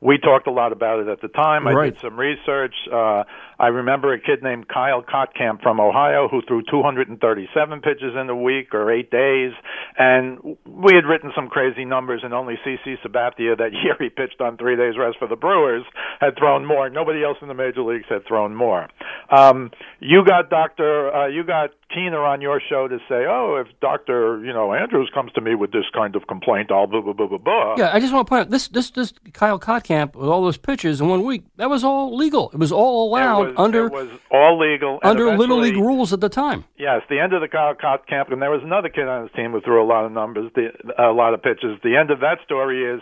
We 0.00 0.18
talked 0.18 0.46
a 0.46 0.50
lot 0.50 0.72
about 0.72 1.00
it 1.00 1.08
at 1.08 1.22
the 1.22 1.28
time. 1.28 1.66
I 1.66 1.72
Right. 1.72 1.92
did 1.94 2.00
some 2.02 2.18
research. 2.20 2.74
Uh, 2.92 3.24
I 3.58 3.68
remember 3.68 4.12
a 4.12 4.18
kid 4.18 4.42
named 4.42 4.68
Kyle 4.68 5.00
Kotkamp 5.02 5.62
from 5.62 5.80
Ohio 5.80 6.28
who 6.28 6.42
threw 6.42 6.60
237 6.62 7.80
pitches 7.80 8.14
in 8.14 8.28
a 8.28 8.36
week 8.36 8.74
or 8.74 8.90
eight 8.92 9.10
days. 9.10 9.52
And 9.96 10.56
we 10.66 10.92
had 10.94 11.06
written 11.06 11.32
some 11.34 11.48
crazy 11.48 11.86
numbers, 11.86 12.20
and 12.22 12.34
only 12.34 12.58
CC 12.66 12.98
Sabathia 13.02 13.56
that 13.56 13.72
year 13.84 13.96
he 13.98 14.10
pitched 14.10 14.42
on 14.42 14.58
three 14.58 14.76
days 14.76 14.98
rest 14.98 15.16
for 15.18 15.28
the 15.28 15.36
Brewers 15.36 15.84
had 16.20 16.36
thrown 16.36 16.66
more. 16.66 16.90
Nobody 16.90 17.24
else 17.24 17.38
in 17.40 17.48
the 17.48 17.54
major 17.54 17.80
leagues 17.82 18.06
had 18.10 18.26
thrown 18.26 18.54
more. 18.54 18.88
Um, 19.30 19.70
you 20.00 20.22
got 20.24 20.50
Doctor, 20.50 21.14
uh, 21.14 21.28
you 21.28 21.44
got 21.44 21.70
Keener 21.94 22.24
on 22.24 22.40
your 22.40 22.60
show 22.68 22.88
to 22.88 22.98
say, 23.08 23.24
oh, 23.28 23.62
if 23.64 23.68
Doctor, 23.80 24.44
you 24.44 24.52
know, 24.52 24.74
Andrews 24.74 25.10
comes 25.14 25.32
to 25.32 25.40
me 25.40 25.54
with 25.54 25.72
this 25.72 25.84
kind 25.94 26.16
of 26.16 26.26
complaint, 26.26 26.72
I'll 26.72 26.86
blah 26.86 27.00
blah 27.00 27.12
blah 27.12 27.28
blah 27.28 27.38
blah. 27.38 27.76
Yeah, 27.78 27.90
I 27.92 28.00
just 28.00 28.12
want 28.12 28.26
to 28.26 28.28
point 28.28 28.40
out 28.42 28.50
this 28.50 28.68
this 28.68 28.90
this 28.90 29.14
Kyle 29.32 29.58
Kotkamp 29.58 30.16
with 30.16 30.28
all 30.28 30.42
those 30.42 30.56
pitches 30.56 31.00
in 31.00 31.08
one 31.08 31.24
week. 31.24 31.44
That 31.56 31.70
was 31.70 31.84
all 31.84 32.16
legal. 32.16 32.50
It 32.50 32.58
was 32.58 32.72
all 32.72 33.08
allowed 33.08 33.48
was, 33.48 33.54
under 33.56 33.88
was 33.88 34.08
all 34.30 34.58
legal 34.58 34.98
under 35.02 35.36
Little 35.36 35.58
League 35.58 35.76
rules 35.76 36.12
at 36.12 36.20
the 36.20 36.28
time. 36.28 36.64
Yes, 36.76 37.02
the 37.08 37.20
end 37.20 37.32
of 37.32 37.40
the 37.40 37.48
Kyle 37.48 37.74
Cott 37.74 38.02
and 38.10 38.42
there 38.42 38.50
was 38.50 38.62
another 38.64 38.88
kid 38.88 39.06
on 39.06 39.22
his 39.22 39.32
team 39.36 39.52
who 39.52 39.60
threw 39.60 39.82
a 39.82 39.86
lot 39.86 40.04
of 40.04 40.12
numbers, 40.12 40.50
the, 40.54 40.68
a 40.98 41.12
lot 41.12 41.34
of 41.34 41.42
pitches. 41.42 41.78
The 41.82 41.96
end 41.96 42.10
of 42.10 42.20
that 42.20 42.38
story 42.44 42.84
is 42.84 43.00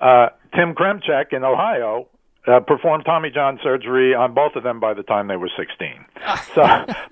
uh, 0.00 0.28
Tim 0.54 0.74
Kremchek 0.74 1.32
in 1.32 1.44
Ohio 1.44 2.08
uh, 2.46 2.60
performed 2.60 3.04
Tommy 3.04 3.30
John 3.30 3.58
surgery 3.62 4.14
on 4.14 4.34
both 4.34 4.56
of 4.56 4.62
them 4.62 4.80
by 4.80 4.94
the 4.94 5.02
time 5.02 5.28
they 5.28 5.36
were 5.36 5.50
16. 5.56 6.04
so, 6.54 6.62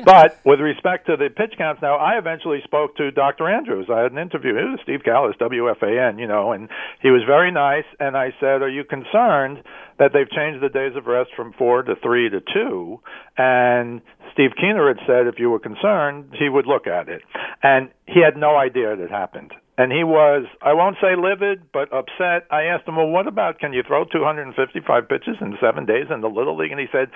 but 0.04 0.40
with 0.44 0.60
respect 0.60 1.06
to 1.06 1.16
the 1.16 1.28
pitch 1.30 1.54
counts, 1.56 1.80
now 1.82 1.96
I 1.96 2.18
eventually 2.18 2.60
spoke 2.64 2.96
to 2.96 3.10
Dr. 3.10 3.48
Andrews. 3.48 3.86
I 3.92 4.00
had 4.00 4.12
an 4.12 4.18
interview. 4.18 4.56
It 4.56 4.70
was 4.70 4.80
Steve 4.82 5.00
Kallas, 5.04 5.36
WFAN, 5.40 6.18
you 6.18 6.26
know, 6.26 6.52
and 6.52 6.68
he 7.00 7.10
was 7.10 7.22
very 7.26 7.52
nice. 7.52 7.84
And 8.00 8.16
I 8.16 8.34
said, 8.40 8.62
"Are 8.62 8.68
you 8.68 8.84
concerned 8.84 9.62
that 9.98 10.12
they've 10.12 10.30
changed 10.30 10.62
the 10.62 10.68
days 10.68 10.96
of 10.96 11.06
rest 11.06 11.30
from 11.36 11.52
four 11.52 11.82
to 11.82 11.94
three 12.02 12.28
to 12.30 12.40
two?" 12.40 13.00
And 13.36 14.02
Steve 14.32 14.50
Keener 14.60 14.88
had 14.88 15.06
said, 15.06 15.26
if 15.26 15.38
you 15.38 15.50
were 15.50 15.58
concerned, 15.58 16.34
he 16.38 16.48
would 16.48 16.66
look 16.66 16.86
at 16.86 17.08
it. 17.08 17.22
And 17.62 17.90
he 18.06 18.22
had 18.22 18.36
no 18.36 18.56
idea 18.56 18.92
it 18.92 18.98
had 18.98 19.10
happened. 19.10 19.52
And 19.80 19.90
he 19.90 20.04
was, 20.04 20.44
I 20.60 20.74
won't 20.74 20.96
say 21.00 21.16
livid, 21.16 21.72
but 21.72 21.90
upset. 21.90 22.44
I 22.50 22.64
asked 22.64 22.86
him, 22.86 22.96
well, 22.96 23.08
what 23.08 23.26
about 23.26 23.60
can 23.60 23.72
you 23.72 23.82
throw 23.82 24.04
255 24.04 25.08
pitches 25.08 25.36
in 25.40 25.56
seven 25.58 25.86
days 25.86 26.04
in 26.12 26.20
the 26.20 26.28
Little 26.28 26.54
League? 26.54 26.70
And 26.70 26.78
he 26.78 26.84
said, 26.92 27.08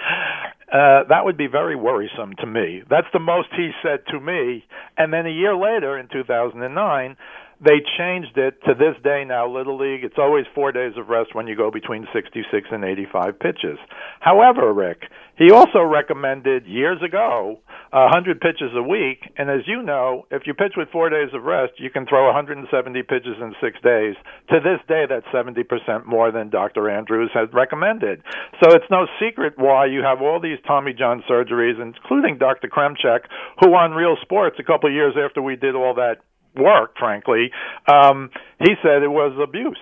uh, 0.72 1.05
that 1.11 1.27
would 1.27 1.37
be 1.37 1.46
very 1.46 1.77
worrisome 1.77 2.33
to 2.40 2.46
me. 2.46 2.83
That's 2.88 3.07
the 3.12 3.20
most 3.20 3.48
he 3.55 3.72
said 3.83 4.00
to 4.12 4.18
me. 4.18 4.64
And 4.96 5.12
then 5.12 5.27
a 5.27 5.31
year 5.31 5.55
later, 5.55 5.98
in 5.98 6.09
2009, 6.09 7.16
they 7.61 7.81
changed 7.99 8.37
it 8.37 8.59
to 8.67 8.75
this 8.75 8.97
day 9.03 9.25
now 9.27 9.49
little 9.49 9.79
league 9.79 10.05
it's 10.05 10.19
always 10.19 10.45
4 10.55 10.73
days 10.73 10.93
of 10.97 11.09
rest 11.09 11.35
when 11.35 11.47
you 11.47 11.57
go 11.57 11.71
between 11.71 12.07
66 12.12 12.69
and 12.71 12.85
85 12.85 13.38
pitches 13.38 13.79
however 14.21 14.73
rick 14.73 15.03
he 15.37 15.51
also 15.51 15.81
recommended 15.83 16.67
years 16.67 17.01
ago 17.03 17.61
100 17.90 18.40
pitches 18.40 18.71
a 18.75 18.83
week 18.83 19.31
and 19.37 19.51
as 19.51 19.67
you 19.67 19.83
know 19.83 20.27
if 20.31 20.43
you 20.47 20.55
pitch 20.55 20.75
with 20.77 20.88
4 20.90 21.11
days 21.11 21.31
of 21.33 21.43
rest 21.45 21.73
you 21.79 21.90
can 21.90 22.07
throw 22.07 22.27
170 22.27 22.67
pitches 23.03 23.37
in 23.40 23.55
6 23.61 23.81
days 23.83 24.14
to 24.51 24.59
this 24.61 24.81
day 24.88 25.05
that's 25.09 25.27
70% 25.27 26.07
more 26.07 26.33
than 26.33 26.51
Dr. 26.51 26.90
Andrews 26.90 27.31
has 27.35 27.49
recommended 27.53 28.23
so 28.62 28.75
it's 28.75 28.90
no 28.90 29.07
secret 29.21 29.55
why 29.57 29.87
you 29.87 30.03
have 30.03 30.23
all 30.23 30.40
these 30.40 30.59
Tommy 30.67 30.93
John 30.93 31.23
surgeries 31.31 31.81
including 31.81 32.38
Dr. 32.38 32.69
Kremchek 32.69 33.27
who 33.61 33.75
on 33.75 33.93
Real 33.93 34.17
Sports 34.23 34.57
a 34.59 34.64
couple 34.64 34.90
years 34.90 35.14
after 35.23 35.40
we 35.40 35.57
did 35.57 35.75
all 35.75 35.95
that 35.95 36.19
work, 36.57 36.97
frankly, 36.99 37.51
um, 37.87 38.31
he 38.59 38.75
said 38.83 39.03
it 39.03 39.11
was 39.11 39.37
abuse 39.43 39.79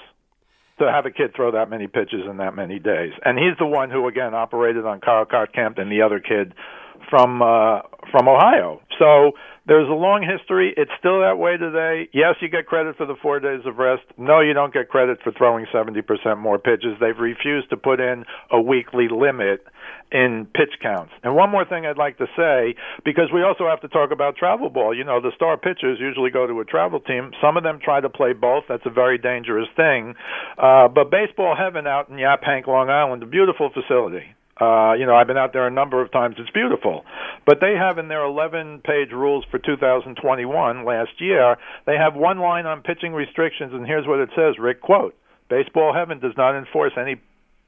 to 0.78 0.90
have 0.90 1.06
a 1.06 1.10
kid 1.10 1.34
throw 1.36 1.52
that 1.52 1.70
many 1.70 1.86
pitches 1.86 2.22
in 2.28 2.38
that 2.38 2.56
many 2.56 2.78
days. 2.78 3.12
And 3.24 3.38
he's 3.38 3.56
the 3.58 3.66
one 3.66 3.90
who, 3.90 4.08
again, 4.08 4.34
operated 4.34 4.84
on 4.84 5.00
Kyle 5.00 5.26
Kotkamp 5.26 5.78
and 5.78 5.90
the 5.90 6.02
other 6.02 6.18
kid 6.18 6.54
from 7.10 7.42
uh, 7.42 7.82
from 8.10 8.28
Ohio. 8.28 8.80
So 8.98 9.32
There's 9.64 9.88
a 9.88 9.94
long 9.94 10.26
history. 10.26 10.74
It's 10.76 10.90
still 10.98 11.20
that 11.20 11.38
way 11.38 11.56
today. 11.56 12.08
Yes, 12.12 12.34
you 12.40 12.48
get 12.48 12.66
credit 12.66 12.96
for 12.96 13.06
the 13.06 13.14
four 13.22 13.38
days 13.38 13.60
of 13.64 13.78
rest. 13.78 14.02
No, 14.18 14.40
you 14.40 14.54
don't 14.54 14.74
get 14.74 14.88
credit 14.88 15.18
for 15.22 15.30
throwing 15.30 15.66
70% 15.72 16.02
more 16.38 16.58
pitches. 16.58 16.98
They've 16.98 17.16
refused 17.16 17.70
to 17.70 17.76
put 17.76 18.00
in 18.00 18.24
a 18.50 18.60
weekly 18.60 19.06
limit 19.06 19.64
in 20.10 20.48
pitch 20.52 20.74
counts. 20.82 21.12
And 21.22 21.36
one 21.36 21.50
more 21.50 21.64
thing 21.64 21.86
I'd 21.86 21.96
like 21.96 22.18
to 22.18 22.26
say, 22.36 22.74
because 23.04 23.30
we 23.32 23.42
also 23.42 23.68
have 23.68 23.80
to 23.82 23.88
talk 23.88 24.10
about 24.10 24.36
travel 24.36 24.68
ball. 24.68 24.96
You 24.96 25.04
know, 25.04 25.20
the 25.20 25.30
star 25.36 25.56
pitchers 25.56 25.98
usually 26.00 26.30
go 26.30 26.46
to 26.46 26.58
a 26.58 26.64
travel 26.64 26.98
team. 26.98 27.30
Some 27.40 27.56
of 27.56 27.62
them 27.62 27.78
try 27.82 28.00
to 28.00 28.10
play 28.10 28.32
both. 28.32 28.64
That's 28.68 28.84
a 28.84 28.90
very 28.90 29.16
dangerous 29.16 29.68
thing. 29.76 30.14
Uh, 30.58 30.88
but 30.88 31.10
baseball 31.10 31.54
heaven 31.56 31.86
out 31.86 32.08
in 32.08 32.16
Yaphank, 32.16 32.66
Long 32.66 32.90
Island, 32.90 33.22
a 33.22 33.26
beautiful 33.26 33.70
facility. 33.72 34.34
Uh, 34.62 34.94
you 34.94 35.06
know, 35.06 35.16
I've 35.16 35.26
been 35.26 35.38
out 35.38 35.52
there 35.52 35.66
a 35.66 35.70
number 35.70 36.00
of 36.00 36.12
times. 36.12 36.36
It's 36.38 36.50
beautiful. 36.50 37.04
But 37.46 37.58
they 37.60 37.74
have 37.74 37.98
in 37.98 38.06
their 38.06 38.22
11 38.24 38.82
page 38.84 39.10
rules 39.10 39.44
for 39.50 39.58
2021 39.58 40.84
last 40.84 41.10
year, 41.18 41.56
they 41.86 41.96
have 41.96 42.14
one 42.14 42.38
line 42.38 42.66
on 42.66 42.82
pitching 42.82 43.12
restrictions, 43.12 43.72
and 43.72 43.86
here's 43.86 44.06
what 44.06 44.20
it 44.20 44.28
says 44.36 44.58
Rick, 44.60 44.80
quote, 44.80 45.16
Baseball 45.48 45.92
Heaven 45.92 46.20
does 46.20 46.34
not 46.36 46.56
enforce 46.56 46.92
any 46.96 47.16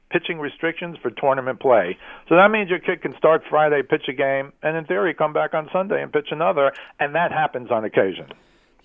pitching 0.09 0.39
restrictions 0.39 0.95
for 1.01 1.11
tournament 1.11 1.59
play. 1.59 1.97
So 2.29 2.35
that 2.35 2.49
means 2.49 2.69
your 2.69 2.79
kid 2.79 3.01
can 3.01 3.13
start 3.17 3.43
Friday, 3.49 3.81
pitch 3.81 4.07
a 4.07 4.13
game, 4.13 4.53
and 4.63 4.77
in 4.77 4.85
theory 4.85 5.13
come 5.13 5.33
back 5.33 5.53
on 5.53 5.69
Sunday 5.73 6.01
and 6.01 6.13
pitch 6.13 6.29
another, 6.31 6.71
and 6.99 7.15
that 7.15 7.33
happens 7.33 7.71
on 7.71 7.83
occasion. 7.83 8.27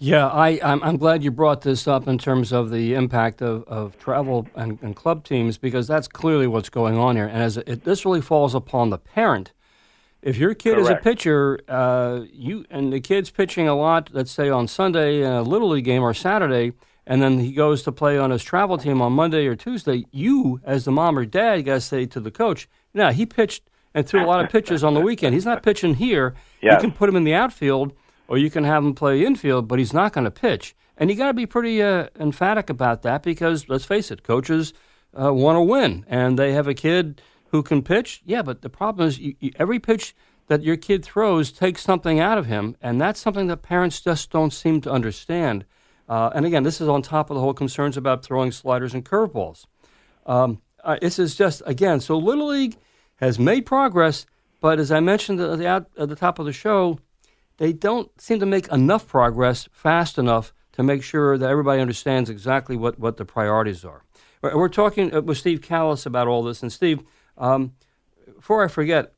Yeah, 0.03 0.29
I, 0.29 0.59
I'm, 0.63 0.83
I'm 0.83 0.97
glad 0.97 1.23
you 1.23 1.31
brought 1.31 1.61
this 1.61 1.87
up 1.87 2.09
in 2.09 2.17
terms 2.17 2.53
of 2.53 2.71
the 2.71 2.95
impact 2.95 3.43
of, 3.43 3.65
of 3.65 3.99
travel 3.99 4.49
and, 4.55 4.79
and 4.81 4.97
club 4.97 5.25
teams 5.25 5.59
because 5.59 5.87
that's 5.87 6.09
clearly 6.09 6.47
what's 6.47 6.71
going 6.71 6.97
on 6.97 7.17
here. 7.17 7.27
And 7.27 7.43
as 7.43 7.59
it, 7.59 7.85
this 7.85 8.07
really 8.07 8.23
falls 8.23 8.55
upon 8.55 8.89
the 8.89 8.97
parent. 8.97 9.53
If 10.23 10.39
your 10.39 10.55
kid 10.55 10.77
Correct. 10.77 10.85
is 10.85 10.89
a 10.89 10.97
pitcher, 10.97 11.61
uh, 11.69 12.23
you 12.33 12.65
and 12.71 12.91
the 12.91 13.01
kid's 13.01 13.31
pitching 13.31 13.69
a 13.69 13.75
lot, 13.75 14.09
let's 14.15 14.31
say 14.31 14.49
on 14.49 14.69
Sunday 14.69 15.21
in 15.23 15.31
a 15.31 15.43
little 15.43 15.69
league 15.69 15.85
game 15.85 16.03
or 16.03 16.15
Saturday, 16.15 16.73
and 17.07 17.21
then 17.21 17.39
he 17.39 17.53
goes 17.53 17.83
to 17.83 17.93
play 17.93 18.17
on 18.17 18.31
his 18.31 18.43
travel 18.43 18.79
team 18.79 19.03
on 19.03 19.13
Monday 19.13 19.47
or 19.47 19.55
Tuesday, 19.55 20.07
you 20.13 20.63
as 20.65 20.87
the 20.87 20.93
mom 20.93 21.19
or 21.19 21.27
dad 21.27 21.61
got 21.63 21.75
to 21.75 21.81
say 21.83 22.07
to 22.07 22.21
the 22.21 22.31
coach, 22.31 22.71
"No, 22.95 23.11
he 23.11 23.27
pitched 23.27 23.65
and 23.95 24.07
threw 24.07 24.25
a 24.25 24.27
lot 24.27 24.43
of 24.43 24.51
pitches 24.51 24.83
on 24.83 24.95
the 24.95 25.01
weekend. 25.01 25.35
He's 25.35 25.45
not 25.45 25.63
pitching 25.63 25.97
here. 25.97 26.35
Yes. 26.63 26.75
You 26.75 26.89
can 26.89 26.97
put 26.97 27.09
him 27.11 27.17
in 27.17 27.25
the 27.25 27.35
outfield." 27.35 27.93
Or 28.31 28.39
you 28.39 28.49
can 28.49 28.63
have 28.63 28.85
him 28.85 28.95
play 28.95 29.25
infield, 29.25 29.67
but 29.67 29.81
he's 29.81 29.93
not 29.93 30.13
going 30.13 30.25
to 30.25 30.31
pitch. 30.31 30.77
And 30.97 31.11
you 31.11 31.17
got 31.17 31.27
to 31.27 31.35
be 31.35 31.47
pretty 31.47 31.83
uh, 31.83 32.07
emphatic 32.17 32.71
about 32.71 33.03
that 33.03 33.25
because 33.25 33.69
let's 33.69 33.85
face 33.85 34.13
it, 34.13 34.23
coaches 34.23 34.73
uh, 35.21 35.35
want 35.35 35.57
to 35.57 35.63
win, 35.63 36.07
and 36.07 36.39
they 36.39 36.53
have 36.53 36.69
a 36.69 36.75
kid 36.75 37.21
who 37.49 37.61
can 37.65 37.83
pitch. 37.83 38.23
Yeah, 38.25 38.43
but 38.43 38.63
the 38.63 38.71
problem 38.71 39.09
is 39.09 39.19
you, 39.19 39.35
you, 39.41 39.51
every 39.57 39.81
pitch 39.81 40.15
that 40.47 40.63
your 40.63 40.77
kid 40.77 41.05
throws 41.05 41.51
takes 41.51 41.83
something 41.83 42.21
out 42.21 42.39
of 42.39 42.47
him, 42.47 42.77
and 42.81 43.01
that's 43.01 43.19
something 43.19 43.49
that 43.49 43.63
parents 43.63 44.01
just 44.01 44.31
don't 44.31 44.53
seem 44.53 44.81
to 44.83 44.93
understand. 44.93 45.65
Uh, 46.09 46.31
and 46.33 46.47
again, 46.47 46.63
this 46.63 46.81
is 46.81 46.87
on 46.87 47.03
top 47.03 47.31
of 47.31 47.35
the 47.35 47.41
whole 47.41 47.55
concerns 47.55 47.97
about 47.97 48.23
throwing 48.23 48.53
sliders 48.53 48.95
and 48.95 49.05
curveballs. 49.05 49.67
Um, 50.25 50.63
uh, 50.85 50.99
this 51.03 51.19
is 51.19 51.35
just 51.35 51.63
again, 51.67 51.99
so 51.99 52.17
Little 52.17 52.47
League 52.47 52.77
has 53.17 53.41
made 53.41 53.67
progress, 53.67 54.25
but 54.61 54.79
as 54.79 54.93
I 54.93 55.01
mentioned 55.01 55.41
at 55.41 55.59
the, 55.59 55.67
at 55.67 56.09
the 56.09 56.17
top 56.17 56.39
of 56.39 56.47
the 56.47 56.53
show, 56.53 57.01
they 57.61 57.75
don't 57.75 58.11
seem 58.19 58.41
to 58.41 58.47
make 58.47 58.67
enough 58.69 59.07
progress 59.07 59.69
fast 59.71 60.17
enough 60.17 60.55
to 60.73 60.83
make 60.83 61.03
sure 61.03 61.37
that 61.37 61.49
everybody 61.49 61.81
understands 61.81 62.31
exactly 62.31 62.75
what, 62.75 62.99
what 62.99 63.19
the 63.19 63.25
priorities 63.27 63.85
are. 63.85 64.03
We're 64.43 64.71
talking 64.71 65.15
uh, 65.15 65.21
with 65.21 65.37
Steve 65.37 65.61
Kallas 65.61 66.07
about 66.07 66.27
all 66.27 66.43
this. 66.43 66.63
And, 66.63 66.73
Steve, 66.73 67.03
um, 67.37 67.75
before 68.35 68.65
I 68.65 68.69
forget, 68.69 69.13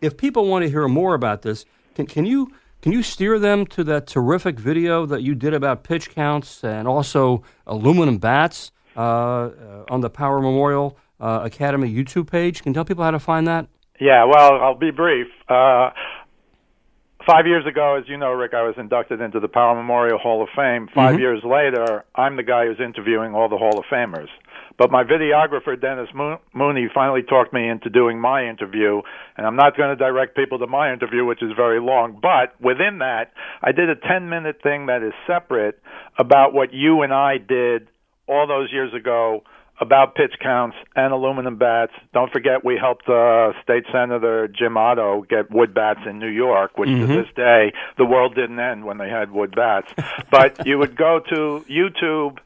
if 0.00 0.16
people 0.16 0.46
want 0.46 0.62
to 0.62 0.70
hear 0.70 0.86
more 0.86 1.14
about 1.14 1.42
this, 1.42 1.64
can, 1.96 2.06
can, 2.06 2.26
you, 2.26 2.52
can 2.80 2.92
you 2.92 3.02
steer 3.02 3.40
them 3.40 3.66
to 3.66 3.82
that 3.82 4.06
terrific 4.06 4.60
video 4.60 5.04
that 5.06 5.22
you 5.22 5.34
did 5.34 5.52
about 5.52 5.82
pitch 5.82 6.10
counts 6.10 6.62
and 6.62 6.86
also 6.86 7.42
aluminum 7.66 8.18
bats 8.18 8.70
uh, 8.96 9.00
uh, 9.00 9.84
on 9.90 10.00
the 10.00 10.10
Power 10.10 10.40
Memorial 10.40 10.96
uh, 11.18 11.40
Academy 11.42 11.92
YouTube 11.92 12.30
page? 12.30 12.62
Can 12.62 12.70
you 12.70 12.74
tell 12.74 12.84
people 12.84 13.02
how 13.02 13.10
to 13.10 13.18
find 13.18 13.48
that? 13.48 13.66
Yeah, 13.98 14.24
well, 14.26 14.60
I'll 14.62 14.78
be 14.78 14.92
brief. 14.92 15.26
Uh, 15.48 15.90
Five 17.30 17.46
years 17.46 17.64
ago, 17.64 17.94
as 17.96 18.08
you 18.08 18.16
know, 18.16 18.32
Rick, 18.32 18.54
I 18.54 18.62
was 18.62 18.74
inducted 18.76 19.20
into 19.20 19.38
the 19.38 19.46
Power 19.46 19.76
Memorial 19.76 20.18
Hall 20.18 20.42
of 20.42 20.48
Fame. 20.56 20.88
5 20.92 21.12
Mm-hmm. 21.12 21.20
years 21.20 21.40
later, 21.44 22.04
I'm 22.16 22.34
the 22.34 22.42
guy 22.42 22.66
who's 22.66 22.80
interviewing 22.84 23.36
all 23.36 23.48
the 23.48 23.56
Hall 23.56 23.78
of 23.78 23.84
Famers. 23.84 24.26
But 24.76 24.90
my 24.90 25.04
videographer, 25.04 25.80
Dennis 25.80 26.08
Mo- 26.12 26.40
Mooney, 26.54 26.88
finally 26.92 27.22
talked 27.22 27.52
me 27.52 27.68
into 27.68 27.88
doing 27.88 28.20
my 28.20 28.48
interview. 28.48 29.02
And 29.36 29.46
I'm 29.46 29.54
not 29.54 29.76
going 29.76 29.90
to 29.90 29.96
direct 29.96 30.34
people 30.34 30.58
to 30.58 30.66
my 30.66 30.92
interview, 30.92 31.24
which 31.24 31.40
is 31.40 31.52
very 31.54 31.80
long. 31.80 32.18
But 32.20 32.60
within 32.60 32.98
that, 32.98 33.30
I 33.62 33.70
did 33.70 33.88
a 33.90 33.94
10 33.94 34.28
minute 34.28 34.56
thing 34.64 34.86
that 34.86 35.04
is 35.04 35.12
separate 35.28 35.78
about 36.18 36.52
what 36.52 36.72
you 36.72 37.02
and 37.02 37.12
I 37.12 37.38
did 37.38 37.86
all 38.26 38.48
those 38.48 38.72
years 38.72 38.92
ago 38.92 39.44
about 39.80 40.14
pitch 40.14 40.34
counts 40.42 40.76
and 40.94 41.12
aluminum 41.12 41.56
bats. 41.56 41.92
Don't 42.12 42.30
forget 42.30 42.64
we 42.64 42.76
helped 42.76 43.08
uh, 43.08 43.52
State 43.62 43.84
Senator 43.90 44.46
Jim 44.46 44.76
Oddo 44.76 45.22
get 45.28 45.50
wood 45.50 45.74
bats 45.74 46.00
in 46.08 46.18
New 46.18 46.28
York, 46.28 46.76
which 46.76 46.90
to 46.90 47.06
this 47.06 47.26
day 47.34 47.72
the 47.96 48.04
world 48.04 48.34
didn't 48.34 48.60
end 48.60 48.84
when 48.84 48.98
they 48.98 49.08
had 49.08 49.30
wood 49.30 49.54
bats. 49.56 49.92
but 50.30 50.66
you 50.66 50.78
would 50.78 50.96
go 50.96 51.20
to 51.30 51.64
YouTube. 51.70 52.38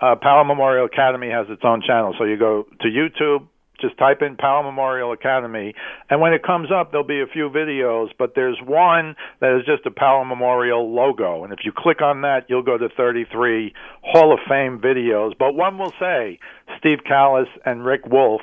Uh, 0.00 0.16
Power 0.16 0.44
Memorial 0.44 0.86
Academy 0.86 1.30
has 1.30 1.46
its 1.48 1.62
own 1.64 1.80
channel, 1.80 2.14
so 2.18 2.24
you 2.24 2.36
go 2.36 2.66
to 2.80 2.88
YouTube. 2.88 3.46
Just 3.82 3.98
type 3.98 4.22
in 4.22 4.36
Power 4.36 4.62
Memorial 4.62 5.12
Academy, 5.12 5.74
and 6.08 6.20
when 6.20 6.32
it 6.32 6.42
comes 6.42 6.68
up, 6.72 6.92
there'll 6.92 7.06
be 7.06 7.20
a 7.20 7.26
few 7.26 7.50
videos. 7.50 8.08
But 8.18 8.34
there's 8.34 8.58
one 8.64 9.16
that 9.40 9.58
is 9.58 9.66
just 9.66 9.84
a 9.84 9.90
Power 9.90 10.24
Memorial 10.24 10.94
logo, 10.94 11.44
and 11.44 11.52
if 11.52 11.60
you 11.64 11.72
click 11.76 12.00
on 12.00 12.22
that, 12.22 12.46
you'll 12.48 12.62
go 12.62 12.78
to 12.78 12.88
33 12.96 13.74
Hall 14.02 14.32
of 14.32 14.38
Fame 14.48 14.78
videos. 14.78 15.32
But 15.38 15.54
one 15.54 15.78
will 15.78 15.92
say 15.98 16.38
Steve 16.78 17.00
Kallas 17.06 17.48
and 17.66 17.84
Rick 17.84 18.06
Wolff. 18.06 18.42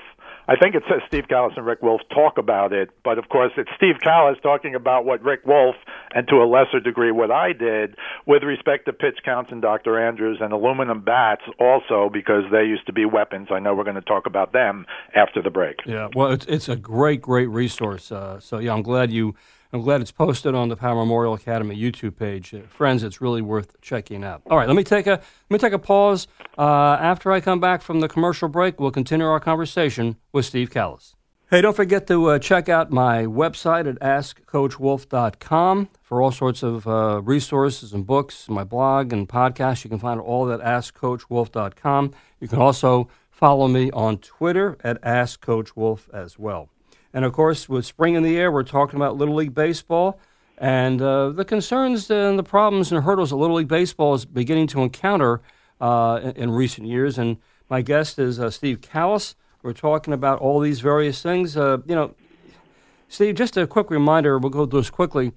I 0.50 0.56
think 0.56 0.74
it 0.74 0.82
says 0.90 1.02
Steve 1.08 1.26
Kallas 1.30 1.54
and 1.58 1.66
Rick 1.66 1.84
Wolff 1.84 2.02
talk 2.12 2.40
about 2.40 2.74
it, 2.74 2.90
but 3.04 3.20
of 3.20 3.30
course 3.30 3.52
it's 3.56 3.70
Steve 3.78 3.98
Kallas 4.04 4.42
talking 4.42 4.74
about 4.74 5.06
what 5.06 5.22
Rick 5.22 5.46
Wolff 5.46 5.76
and 6.16 6.28
to 6.28 6.38
a 6.38 6.48
lesser 6.50 6.80
degree 6.80 7.12
what 7.12 7.30
I 7.30 7.54
did 7.54 7.96
with 8.26 8.42
respect 8.42 8.86
to 8.86 8.94
pitch 8.94 9.20
counts 9.24 9.52
and 9.52 9.62
Dr. 9.62 10.00
Andrews 10.00 10.40
and 10.42 10.52
aluminum 10.52 11.02
bats 11.02 11.44
also 11.60 12.10
because 12.12 12.46
they 12.52 12.64
used 12.64 12.88
to 12.88 12.94
be 12.94 13.06
weapons. 13.06 13.50
I 13.52 13.60
know 13.60 13.76
we're 13.76 13.84
going 13.84 13.96
to 13.96 14.02
talk 14.02 14.26
about 14.26 14.52
them 14.52 14.88
after 15.16 15.40
the 15.40 15.52
break. 15.52 15.76
Yeah, 15.86 16.08
well, 16.16 16.32
it's 16.32 16.48
it's 16.48 16.68
a 16.68 16.76
great, 16.76 17.22
great 17.22 17.50
resource. 17.50 18.12
Uh, 18.12 18.40
so 18.40 18.58
yeah, 18.58 18.74
I'm 18.74 18.82
glad 18.82 19.12
you, 19.12 19.36
I'm 19.72 19.82
glad 19.82 20.02
it's 20.02 20.12
posted 20.12 20.56
on 20.56 20.70
the 20.70 20.76
Power 20.76 20.96
Memorial 20.96 21.36
Academy 21.36 21.76
YouTube 21.76 22.18
page, 22.18 22.56
uh, 22.56 22.62
friends. 22.70 23.04
It's 23.04 23.22
really 23.22 23.42
worth 23.42 23.80
checking 23.82 24.24
out. 24.24 24.42
All 24.50 24.58
right, 24.58 24.68
let 24.68 24.76
me 24.76 24.84
take 24.84 25.06
a 25.06 25.12
let 25.12 25.22
me 25.50 25.60
take 25.60 25.74
a 25.74 25.80
pause. 25.80 26.28
Uh, 26.58 26.98
after 27.00 27.32
I 27.32 27.40
come 27.40 27.60
back 27.60 27.84
from 27.84 28.00
the 28.00 28.08
commercial 28.08 28.50
break, 28.50 28.80
we'll 28.80 28.92
continue 28.92 29.28
our 29.28 29.40
conversation 29.40 30.16
with 30.32 30.46
Steve 30.46 30.72
Kallas. 30.72 31.14
Hey, 31.52 31.62
don't 31.62 31.76
forget 31.76 32.06
to 32.08 32.28
uh, 32.28 32.40
check 32.40 32.70
out 32.70 32.92
my 32.92 33.26
website 33.26 33.88
at 33.90 34.00
AskCoachWolff.com 34.00 35.90
for 36.02 36.22
all 36.22 36.32
sorts 36.32 36.62
of 36.62 36.88
uh, 36.88 37.22
resources 37.24 37.92
and 37.92 38.06
books, 38.06 38.48
my 38.50 38.64
blog 38.64 39.12
and 39.12 39.28
podcast. 39.28 39.84
You 39.84 39.90
can 39.90 39.98
find 39.98 40.20
all 40.20 40.46
that 40.46 40.62
at 40.62 40.84
AskCoachWolff.com. 40.84 42.14
You 42.40 42.48
can 42.48 42.60
also 42.60 43.10
follow 43.32 43.68
me 43.68 43.90
on 43.92 44.18
Twitter 44.18 44.78
at 44.84 45.02
AskCoachWolff 45.02 46.10
as 46.14 46.38
well. 46.38 46.70
And 47.14 47.26
of 47.26 47.34
course, 47.34 47.68
with 47.68 47.86
spring 47.86 48.16
in 48.16 48.24
the 48.24 48.38
air, 48.38 48.52
we're 48.52 48.64
talking 48.64 48.98
about 48.98 49.18
Little 49.18 49.36
League 49.36 49.54
Baseball 49.54 50.20
and 50.58 51.02
uh, 51.02 51.30
the 51.30 51.46
concerns 51.46 52.10
and 52.12 52.38
the 52.38 52.44
problems 52.44 52.92
and 52.92 53.04
hurdles 53.04 53.30
that 53.30 53.38
Little 53.38 53.56
League 53.56 53.68
Baseball 53.68 54.14
is 54.14 54.26
beginning 54.26 54.68
to 54.68 54.82
encounter 54.82 55.42
uh, 55.82 56.20
in, 56.22 56.32
in 56.32 56.52
recent 56.52 56.88
years. 56.88 57.18
And 57.18 57.38
my 57.70 57.82
guest 57.82 58.20
is 58.20 58.40
uh, 58.40 58.52
Steve 58.52 58.82
Kallas. 58.82 59.36
We're 59.64 59.74
talking 59.74 60.14
about 60.14 60.40
all 60.40 60.60
these 60.60 60.82
various 60.82 61.22
things. 61.22 61.58
Uh, 61.58 61.78
you 61.86 61.96
know, 61.96 62.14
Steve, 63.08 63.36
just 63.36 63.58
a 63.58 63.66
quick 63.66 63.90
reminder, 63.90 64.38
we'll 64.38 64.52
go 64.52 64.66
through 64.66 64.82
this 64.82 64.90
quickly. 64.90 65.32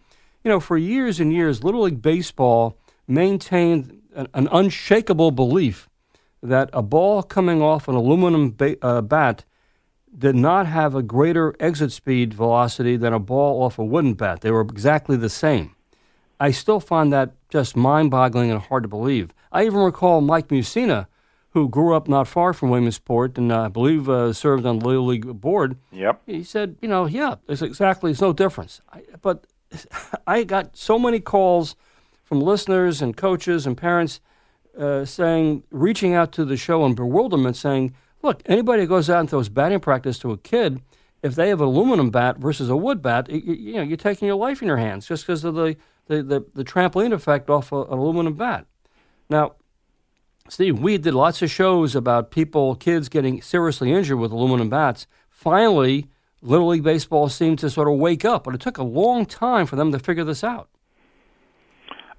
You 0.45 0.49
know, 0.49 0.61
for 0.61 0.77
years 0.77 1.21
and 1.21 1.33
years, 1.33 1.65
Little 1.65 1.83
League 1.83 2.03
Baseball 2.03 2.77
maintained 3.07 4.03
an, 4.15 4.29
an 4.35 4.49
unshakable 4.53 5.31
belief 5.31 5.89
that 6.43 6.69
a 6.73 6.83
ball 6.83 7.23
coming 7.23 7.63
off 7.63 7.89
an 7.89 7.95
aluminum 7.95 8.51
ba- 8.51 8.77
uh, 8.85 9.01
bat 9.01 9.45
did 10.17 10.37
not 10.37 10.67
have 10.67 10.95
a 10.95 11.03
greater 11.03 11.55
exit 11.59 11.93
speed 11.93 12.35
velocity 12.35 12.97
than 12.97 13.13
a 13.13 13.19
ball 13.19 13.63
off 13.63 13.79
a 13.79 13.85
wooden 13.85 14.15
bat. 14.15 14.41
They 14.41 14.51
were 14.51 14.61
exactly 14.61 15.17
the 15.17 15.31
same. 15.31 15.75
I 16.39 16.51
still 16.51 16.81
find 16.81 17.13
that 17.13 17.33
just 17.49 17.77
mind 17.77 18.11
boggling 18.11 18.51
and 18.51 18.61
hard 18.61 18.83
to 18.83 18.89
believe. 18.89 19.33
I 19.53 19.65
even 19.65 19.81
recall 19.81 20.21
Mike 20.21 20.49
Mussina, 20.49 21.07
who 21.51 21.69
grew 21.69 21.95
up 21.95 22.09
not 22.09 22.27
far 22.27 22.53
from 22.53 22.71
Williamsport 22.71 23.39
and 23.39 23.53
uh, 23.53 23.63
I 23.63 23.69
believe 23.69 24.09
uh, 24.09 24.33
served 24.33 24.67
on 24.67 24.79
the 24.79 24.87
Little 24.87 25.07
League 25.07 25.41
board. 25.41 25.77
Yep. 25.93 26.23
He 26.27 26.43
said, 26.43 26.77
you 26.81 26.89
know, 26.89 27.07
yeah, 27.07 27.37
it's 27.49 27.63
exactly, 27.63 28.11
it's 28.11 28.21
no 28.21 28.33
difference. 28.33 28.81
I, 28.93 29.03
but 29.21 29.47
I 30.27 30.45
got 30.45 30.77
so 30.77 30.99
many 30.99 31.21
calls 31.21 31.77
from 32.25 32.41
listeners 32.41 33.03
and 33.03 33.17
coaches 33.17 33.67
and 33.67 33.77
parents 33.77 34.21
uh, 34.77 35.05
saying, 35.05 35.63
reaching 35.71 36.15
out 36.15 36.33
to 36.33 36.45
the 36.45 36.57
show 36.57 36.85
in 36.87 36.95
bewilderment, 36.95 37.57
saying, 37.57 37.95
look, 38.23 38.43
anybody 38.47 38.83
who 38.83 38.89
goes 38.89 39.11
out 39.11 39.21
and 39.21 39.31
throws 39.31 39.49
batting 39.49 39.81
practice 39.81 40.19
to 40.21 40.33
a 40.33 40.39
kid, 40.39 40.81
if 41.23 41.35
they 41.35 41.49
have 41.49 41.61
an 41.61 41.67
aluminum 41.67 42.11
bat 42.11 42.39
versus 42.39 42.69
a 42.69 42.77
wood 42.77 43.03
bat, 43.03 43.31
you, 43.31 43.55
you 43.55 43.75
know, 43.75 43.83
you're 43.83 43.97
taking 43.97 44.27
your 44.27 44.37
life 44.37 44.63
in 44.63 44.69
your 44.69 44.79
hands 44.79 45.07
just 45.07 45.25
because 45.27 45.45
of 45.45 45.55
the 45.55 45.77
the, 46.09 46.23
the, 46.23 46.45
the 46.55 46.65
trampoline 46.65 47.13
effect 47.13 47.49
off 47.49 47.71
a, 47.71 47.83
an 47.83 47.99
aluminum 47.99 48.35
bat. 48.35 48.67
Now, 49.31 49.55
Steve, 50.49 50.81
we 50.81 50.99
did 50.99 51.15
lots 51.15 51.41
of 51.43 51.51
shows 51.51 51.95
about 51.95 52.33
people, 52.33 52.75
kids 52.75 53.09
getting 53.09 53.41
seriously 53.41 53.93
injured 53.93 54.19
with 54.19 54.33
aluminum 54.33 54.69
bats. 54.69 55.07
Finally, 55.31 56.09
Little 56.43 56.69
League 56.69 56.83
Baseball 56.83 57.29
seemed 57.29 57.61
to 57.61 57.71
sort 57.71 57.89
of 57.89 57.99
wake 57.99 58.25
up, 58.25 58.45
but 58.45 58.55
it 58.55 58.61
took 58.61 58.79
a 58.79 58.83
long 58.83 59.25
time 59.25 59.65
for 59.65 59.77
them 59.77 59.93
to 59.93 59.99
figure 59.99 60.25
this 60.25 60.43
out. 60.43 60.69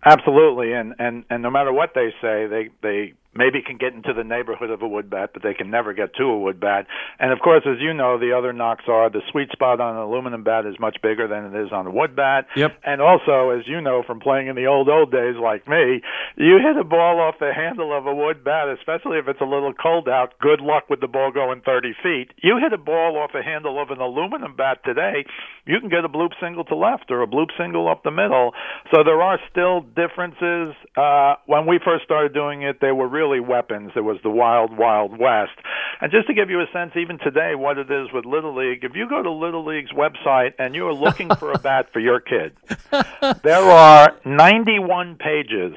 Absolutely, 0.06 0.74
and 0.74 0.94
and 1.00 1.24
and 1.30 1.44
no 1.44 1.50
matter 1.50 1.72
what 1.72 1.92
they 1.94 2.14
say, 2.22 2.48
they 2.48 2.70
they 2.82 3.14
maybe 3.36 3.62
can 3.62 3.78
get 3.78 3.94
into 3.94 4.14
the 4.14 4.24
neighborhood 4.24 4.70
of 4.70 4.82
a 4.82 4.88
wood 4.88 5.10
bat, 5.10 5.32
but 5.34 5.44
they 5.44 5.54
can 5.54 5.70
never 5.70 5.94
get 5.94 6.16
to 6.16 6.24
a 6.24 6.40
wood 6.40 6.60
bat. 6.60 6.88
And 7.20 7.32
of 7.32 7.40
course, 7.40 7.64
as 7.66 7.78
you 7.80 7.94
know, 7.94 8.20
the 8.20 8.34
other 8.38 8.54
knocks 8.54 8.86
are 8.88 9.10
the 9.10 9.22
sweet 9.32 9.50
spot 9.52 9.80
on 9.80 9.96
an 9.96 10.02
aluminum 10.02 10.44
bat 10.44 10.66
is 10.66 10.76
much 10.80 10.98
bigger 11.02 11.28
than 11.28 11.54
it 11.54 11.66
is 11.66 11.72
on 11.72 11.88
a 11.88 11.92
wood 11.92 12.16
bat. 12.16 12.48
Yep. 12.56 12.72
And 12.84 13.02
also, 13.02 13.50
as 13.50 13.68
you 13.68 13.82
know 13.82 14.04
from 14.06 14.20
playing 14.20 14.48
in 14.48 14.56
the 14.56 14.66
old 14.66 14.90
old 14.90 15.12
days 15.12 15.36
like 15.42 15.68
me, 15.68 16.02
you 16.38 16.60
hit 16.60 16.78
a 16.78 16.84
ball 16.84 17.20
off 17.20 17.36
the 17.40 17.54
handle 17.54 17.96
of 17.96 18.06
a 18.06 18.14
wood 18.14 18.44
bat, 18.44 18.70
especially 18.70 19.18
if 19.18 19.28
it's 19.28 19.42
a 19.42 19.46
little 19.46 19.74
cold 19.74 20.08
out. 20.08 20.38
Good 20.40 20.62
luck 20.62 20.90
with 20.90 21.02
the 21.02 21.08
ball 21.08 21.32
going 21.32 21.62
30 21.62 21.94
feet. 22.04 22.32
You 22.42 22.60
hit 22.62 22.74
a 22.74 22.78
ball 22.78 23.18
off 23.18 23.32
the 23.34 23.44
handle 23.44 23.82
of 23.82 23.90
an 23.90 24.00
aluminum 24.00 24.56
bat 24.56 24.80
today, 24.86 25.26
you 25.66 25.80
can 25.80 25.90
get 25.90 26.04
a 26.04 26.10
bloop 26.10 26.32
single 26.42 26.64
to 26.66 26.76
left 26.76 27.10
or 27.10 27.24
a 27.24 27.28
bloop 27.28 27.48
single 27.58 27.88
up 27.88 28.04
the 28.04 28.12
middle. 28.12 28.52
So 28.94 29.04
there 29.04 29.22
are 29.22 29.40
still 29.50 29.82
differences. 29.82 30.76
Uh, 30.96 31.36
when 31.46 31.66
we 31.66 31.80
first 31.84 32.04
started 32.04 32.34
doing 32.34 32.64
it, 32.64 32.80
they 32.82 32.92
were 32.92 33.08
really 33.08 33.23
really 33.24 33.40
weapons. 33.40 33.92
It 33.96 34.02
was 34.02 34.18
the 34.24 34.30
wild, 34.30 34.78
wild 34.78 35.18
west. 35.18 35.58
And 36.02 36.12
just 36.12 36.28
to 36.28 36.34
give 36.34 36.50
you 36.50 36.60
a 36.60 36.66
sense, 36.74 36.92
even 36.96 37.18
today, 37.20 37.56
what 37.56 37.78
it 37.78 37.90
is 37.90 38.08
with 38.14 38.26
Little 38.26 38.56
League, 38.56 38.84
if 38.84 38.96
you 38.96 39.08
go 39.08 39.22
to 39.22 39.32
Little 39.32 39.66
League's 39.66 39.92
website 39.92 40.54
and 40.60 40.76
you 40.76 40.88
are 40.88 40.94
looking 40.94 41.34
for 41.36 41.52
a 41.52 41.60
bat 41.60 41.88
for 41.94 42.00
your 42.00 42.20
kid, 42.20 42.56
there 43.44 43.64
are 43.64 44.18
91 44.26 45.16
pages 45.16 45.74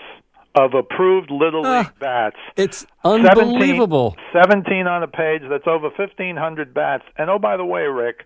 of 0.56 0.74
approved 0.74 1.30
Little 1.30 1.64
ah, 1.64 1.80
League 1.80 1.98
bats. 2.00 2.36
It's 2.56 2.86
unbelievable. 3.04 4.16
17, 4.32 4.64
17 4.64 4.86
on 4.86 5.02
a 5.02 5.08
page. 5.08 5.42
That's 5.48 5.66
over 5.66 5.88
1,500 5.90 6.74
bats. 6.74 7.04
And 7.16 7.30
oh, 7.30 7.38
by 7.38 7.56
the 7.56 7.64
way, 7.64 7.82
Rick, 7.82 8.24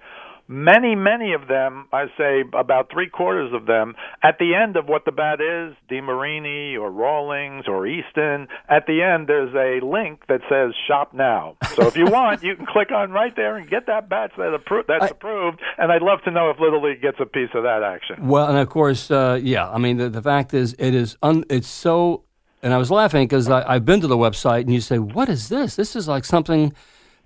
many, 0.51 0.97
many 0.97 1.33
of 1.33 1.47
them, 1.47 1.87
I 1.93 2.07
say 2.19 2.43
about 2.53 2.91
three 2.93 3.09
quarters 3.09 3.53
of 3.55 3.67
them, 3.67 3.95
at 4.23 4.39
the 4.39 4.55
end 4.55 4.77
of 4.77 4.87
what 4.87 5.05
the 5.05 5.13
bat 5.13 5.41
is, 5.41 5.77
DeMarini 5.89 6.79
or 6.79 6.91
Rawlings 6.91 7.67
or 7.69 7.87
Easton, 7.87 8.49
at 8.69 8.87
the 8.87 9.01
end 9.03 9.29
there's 9.29 9.55
a 9.55 9.85
link 9.85 10.27
that 10.29 10.41
says 10.51 10.75
shop 10.89 11.15
now. 11.15 11.57
So 11.75 11.87
if 11.87 11.97
you 11.97 12.07
want, 12.11 12.43
you 12.43 12.57
can 12.57 12.67
click 12.67 12.91
on 12.91 13.13
right 13.13 13.35
there 13.37 13.57
and 13.57 13.71
get 13.71 13.87
that 13.87 14.09
bat 14.09 14.33
that 14.37 14.61
appro- 14.61 14.87
that's 14.87 15.05
I, 15.05 15.09
approved. 15.09 15.61
And 15.79 15.93
I'd 15.93 16.03
love 16.03 16.21
to 16.25 16.31
know 16.33 16.51
if 16.51 16.59
Little 16.59 16.83
League 16.83 17.01
gets 17.01 17.19
a 17.21 17.27
piece 17.27 17.51
of 17.55 17.63
that 17.63 17.83
action. 17.85 18.27
Well, 18.27 18.49
and 18.49 18.59
of 18.59 18.69
course, 18.69 19.11
uh, 19.11 19.39
yeah, 19.41 19.71
I 19.71 19.79
mean, 19.79 19.99
the, 19.99 20.11
the 20.11 20.23
fact 20.23 20.53
is, 20.53 20.75
it 20.79 20.95
is 20.95 21.17
un- 21.23 21.45
it's 21.49 21.69
so, 21.69 22.25
and 22.61 22.75
I 22.75 22.77
was 22.77 22.91
laughing 22.91 23.27
because 23.27 23.49
I've 23.49 23.85
been 23.85 24.01
to 24.01 24.09
the 24.09 24.19
website 24.19 24.63
and 24.63 24.75
you 24.75 24.81
say, 24.81 24.99
what 24.99 25.29
is 25.29 25.49
this? 25.49 25.77
This 25.77 25.95
is 25.95 26.09
like 26.09 26.25
something 26.25 26.73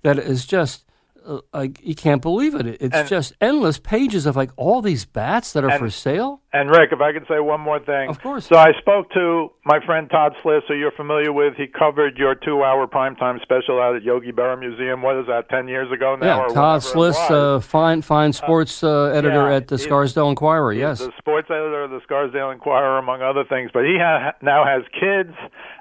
that 0.03 0.19
is 0.19 0.45
just 0.45 0.84
Uh, 1.25 1.39
like 1.53 1.81
you 1.83 1.95
can't 1.95 2.21
believe 2.21 2.55
it. 2.55 2.67
It's 2.67 2.95
and, 2.95 3.07
just 3.07 3.33
endless 3.41 3.79
pages 3.79 4.25
of 4.25 4.35
like 4.35 4.51
all 4.57 4.81
these 4.81 5.05
bats 5.05 5.53
that 5.53 5.63
are 5.63 5.69
and, 5.69 5.79
for 5.79 5.89
sale. 5.89 6.41
And 6.55 6.69
Rick, 6.69 6.91
if 6.93 7.01
I 7.01 7.11
could 7.11 7.25
say 7.27 7.39
one 7.39 7.59
more 7.59 7.79
thing, 7.79 8.09
of 8.09 8.21
course. 8.21 8.47
So 8.47 8.55
I 8.55 8.71
spoke 8.79 9.11
to 9.11 9.51
my 9.65 9.85
friend 9.85 10.09
Todd 10.09 10.33
Sliss, 10.41 10.61
who 10.67 10.75
you're 10.75 10.91
familiar 10.91 11.33
with. 11.33 11.55
He 11.55 11.67
covered 11.67 12.17
your 12.17 12.33
two-hour 12.33 12.87
primetime 12.87 13.41
special 13.41 13.81
out 13.81 13.95
at 13.95 14.03
Yogi 14.03 14.31
Berra 14.31 14.57
Museum. 14.57 15.01
What 15.01 15.17
is 15.17 15.27
that? 15.27 15.49
Ten 15.49 15.67
years 15.67 15.91
ago 15.91 16.15
now. 16.15 16.47
Yeah, 16.47 16.53
Todd 16.53 16.81
Sliss, 16.81 17.17
uh, 17.29 17.59
fine, 17.59 18.01
fine 18.01 18.29
uh, 18.29 18.33
sports 18.33 18.83
uh, 18.83 19.07
editor 19.07 19.49
yeah, 19.49 19.57
at 19.57 19.67
the 19.67 19.77
Scarsdale 19.77 20.29
Inquirer. 20.29 20.71
Yes, 20.71 20.99
the 20.99 21.11
sports 21.17 21.47
editor 21.49 21.83
of 21.83 21.91
the 21.91 21.99
Scarsdale 22.03 22.51
Inquirer, 22.51 22.99
among 22.99 23.21
other 23.21 23.43
things. 23.43 23.71
But 23.73 23.83
he 23.83 23.97
ha- 23.99 24.33
now 24.41 24.63
has 24.63 24.83
kids 24.97 25.35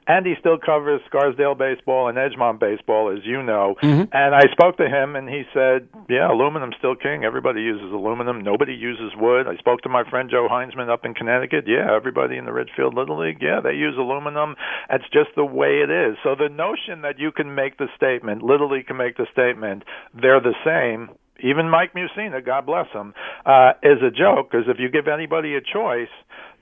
and 0.07 0.27
he 0.27 0.35
still 0.39 0.59
covers 0.59 1.01
Scarsdale 1.07 1.55
baseball 1.55 2.09
and 2.09 2.19
Edgemont 2.19 2.61
baseball, 2.61 3.11
as 3.17 3.25
you 3.25 3.43
know. 3.43 3.77
Mm-hmm. 3.83 4.13
And 4.13 4.35
I 4.35 4.43
spoke 4.53 4.77
to 4.77 4.89
him, 4.89 5.17
and 5.17 5.29
he 5.29 5.45
said, 5.55 5.89
"Yeah, 6.09 6.31
aluminum's 6.31 6.77
still 6.79 6.95
king. 6.95 7.25
Everybody 7.25 7.63
uses 7.63 7.91
aluminum. 7.93 8.43
Nobody 8.43 8.75
uses 8.75 9.13
wood." 9.17 9.47
I 9.49 9.57
spoke 9.57 9.81
to 9.83 9.89
my 9.89 10.09
friend 10.09 10.29
Joe 10.31 10.49
Heinzman 10.65 10.91
up 10.91 11.05
in 11.05 11.15
Connecticut. 11.15 11.65
Yeah, 11.67 11.95
everybody 11.95 12.37
in 12.37 12.45
the 12.45 12.53
Ridgefield 12.53 12.95
Little 12.95 13.21
League, 13.21 13.39
yeah, 13.41 13.61
they 13.63 13.73
use 13.73 13.95
aluminum. 13.99 14.57
It's 14.91 15.05
just 15.13 15.31
the 15.37 15.45
way 15.45 15.83
it 15.83 15.91
is. 15.91 16.17
So 16.23 16.35
the 16.35 16.49
notion 16.49 17.03
that 17.03 17.19
you 17.19 17.33
can 17.33 17.55
make 17.55 17.79
the 17.79 17.89
statement, 17.97 18.43
Little 18.43 18.71
League 18.71 18.87
can 18.87 18.97
make 18.97 19.17
the 19.17 19.27
statement, 19.33 19.85
they're 20.15 20.41
the 20.41 20.55
same. 20.65 21.17
Even 21.43 21.69
Mike 21.69 21.95
Mussina, 21.95 22.45
God 22.45 22.67
bless 22.67 22.87
him, 22.93 23.13
uh, 23.45 23.73
is 23.83 23.99
a 24.03 24.11
joke 24.11 24.51
because 24.51 24.67
if 24.69 24.79
you 24.79 24.89
give 24.89 25.09
anybody 25.09 25.57
a 25.57 25.61
choice, 25.61 26.09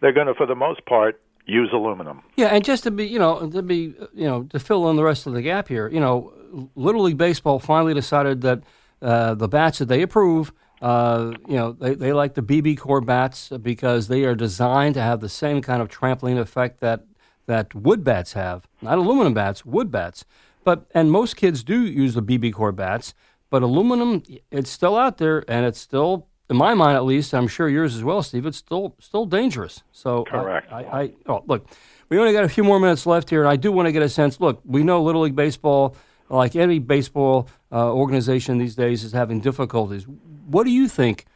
they're 0.01 0.13
going 0.13 0.27
to, 0.27 0.35
for 0.35 0.47
the 0.47 0.55
most 0.55 0.85
part, 0.87 1.21
use 1.45 1.71
aluminum. 1.73 2.23
Yeah, 2.37 2.49
and 2.49 2.65
just 2.65 2.85
to 2.85 2.91
be, 2.91 3.07
you 3.07 3.19
know, 3.19 3.51
to 3.51 3.63
be, 3.63 3.95
you 4.15 4.27
know, 4.27 4.45
to 4.45 4.59
fill 4.59 4.89
in 4.91 4.97
the 4.97 5.05
rest 5.05 5.27
of 5.27 5.35
the 5.35 5.43
gap 5.43 5.69
here, 5.69 5.89
you 5.89 6.01
know, 6.01 6.33
Little 6.75 7.03
League 7.03 7.19
Baseball 7.19 7.59
finally 7.59 7.95
decided 7.95 8.41
that 8.43 8.63
uh, 9.01 9.35
the 9.35 9.49
bats 9.49 9.79
that 9.79 9.87
they 9.87 10.03
approve, 10.03 10.53
uh, 10.83 11.33
you 11.47 11.57
know, 11.57 11.73
they, 11.73 11.95
they 11.95 12.13
like 12.13 12.35
the 12.35 12.43
BBCOR 12.43 13.07
bats 13.07 13.51
because 13.63 14.09
they 14.09 14.25
are 14.25 14.35
designed 14.35 14.95
to 14.95 15.01
have 15.01 15.21
the 15.21 15.29
same 15.29 15.63
kind 15.63 15.81
of 15.81 15.89
trampoline 15.89 16.39
effect 16.39 16.81
that 16.81 17.05
that 17.47 17.75
wood 17.75 18.05
bats 18.05 18.35
have, 18.35 18.69
not 18.81 18.99
aluminum 18.99 19.35
bats, 19.35 19.65
wood 19.65 19.91
bats. 19.91 20.25
But 20.65 20.87
and 20.93 21.11
most 21.11 21.37
kids 21.37 21.63
do 21.65 21.81
use 21.83 22.15
the 22.15 22.23
BBCOR 22.23 22.75
bats, 22.75 23.15
but 23.51 23.63
aluminum, 23.63 24.23
it's 24.51 24.71
still 24.71 24.97
out 24.97 25.19
there 25.19 25.45
and 25.49 25.65
it's 25.67 25.81
still 25.81 26.29
in 26.51 26.57
my 26.57 26.75
mind 26.75 26.97
at 26.97 27.05
least, 27.05 27.33
I'm 27.33 27.49
sure 27.49 27.69
yours 27.69 27.95
as 27.97 28.05
well, 28.05 28.23
Steve, 28.23 28.47
it's 28.47 28.59
still 28.59 28.97
still 28.99 29.25
dangerous. 29.25 29.83
So 29.93 30.25
correct. 30.25 30.73
I, 30.73 30.83
I, 30.83 31.01
I 31.01 31.13
oh 31.27 31.45
look, 31.47 31.69
we 32.09 32.19
only 32.19 32.33
got 32.33 32.45
a 32.45 32.49
few 32.49 32.65
more 32.65 32.81
minutes 32.81 33.07
left 33.07 33.31
here, 33.31 33.41
and 33.41 33.49
I 33.49 33.57
do 33.57 33.71
want 33.71 33.87
to 33.87 33.93
get 33.93 34.03
a 34.03 34.09
sense. 34.09 34.41
Look, 34.41 34.61
we 34.65 34.83
know 34.83 35.03
Little 35.03 35.23
League 35.23 35.37
baseball, 35.37 35.97
like 36.37 36.57
any 36.57 36.79
baseball 36.79 37.49
uh, 37.71 37.93
organization 37.93 38.59
these 38.59 38.75
days, 38.75 39.05
is 39.05 39.13
having 39.13 39.41
difficulties. 39.41 40.07
What 40.47 40.65
do 40.65 40.71
you 40.71 40.89
think? 40.89 41.27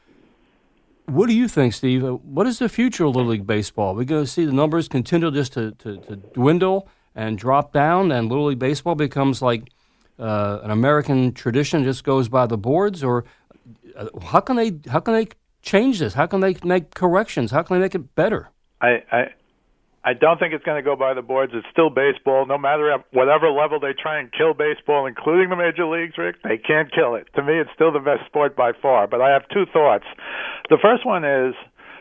What 1.07 1.29
do 1.29 1.35
you 1.35 1.47
think, 1.47 1.75
Steve? 1.75 2.05
Uh, 2.05 2.15
what 2.15 2.47
is 2.47 2.59
the 2.59 2.69
future 2.69 3.05
of 3.05 3.15
Little 3.15 3.31
League 3.31 3.47
baseball? 3.47 3.95
We're 3.95 4.05
going 4.05 4.25
to 4.25 4.31
see 4.31 4.45
the 4.45 4.53
numbers 4.53 4.89
continue 4.89 5.31
just 5.31 5.53
to, 5.53 5.73
to, 5.73 5.99
to 5.99 6.17
dwindle 6.17 6.89
and 7.15 7.39
drop 7.39 7.73
down, 7.73 8.11
and 8.11 8.29
Little 8.29 8.47
League 8.47 8.59
baseball 8.59 8.95
becomes 8.95 9.41
like 9.41 9.71
uh, 10.19 10.61
an 10.63 10.71
American 10.71 11.33
tradition, 11.33 11.85
just 11.85 12.03
goes 12.03 12.29
by 12.29 12.47
the 12.47 12.59
boards, 12.59 13.05
or 13.05 13.25
uh, 13.97 14.09
how 14.23 14.41
can 14.41 14.57
they 14.57 14.79
how 14.91 15.01
can 15.01 15.15
they 15.15 15.29
change 15.63 15.99
this? 15.99 16.15
How 16.15 16.27
can 16.27 16.41
they 16.41 16.57
make 16.65 16.95
corrections? 16.95 17.51
How 17.51 17.63
can 17.63 17.77
they 17.77 17.81
make 17.81 17.95
it 17.95 18.15
better? 18.15 18.49
I 18.81 19.03
I, 19.13 19.31
I 20.07 20.15
don't 20.15 20.39
think 20.39 20.55
it's 20.55 20.63
going 20.63 20.79
to 20.79 20.87
go 20.87 20.95
by 20.95 21.15
the 21.15 21.23
boards. 21.23 21.51
It's 21.53 21.67
still 21.73 21.91
baseball. 21.91 22.47
No 22.47 22.57
matter 22.57 22.95
at 22.95 23.05
whatever 23.11 23.51
level 23.51 23.81
they 23.81 23.91
try 23.91 24.21
and 24.21 24.31
kill 24.31 24.55
baseball, 24.55 25.07
including 25.07 25.51
the 25.51 25.59
major 25.59 25.85
leagues, 25.85 26.15
Rick, 26.17 26.37
they 26.47 26.63
can't 26.63 26.95
kill 26.95 27.17
it. 27.17 27.27
To 27.35 27.43
me, 27.43 27.59
it's 27.59 27.71
still 27.75 27.91
the 27.91 27.99
best 27.99 28.23
sport 28.31 28.55
by 28.55 28.71
far. 28.81 29.09
But 29.09 29.21
I 29.21 29.35
have 29.35 29.43
two 29.51 29.67
thoughts. 29.73 30.07
The 30.71 30.79
first 30.81 31.05
one 31.05 31.27
is 31.27 31.59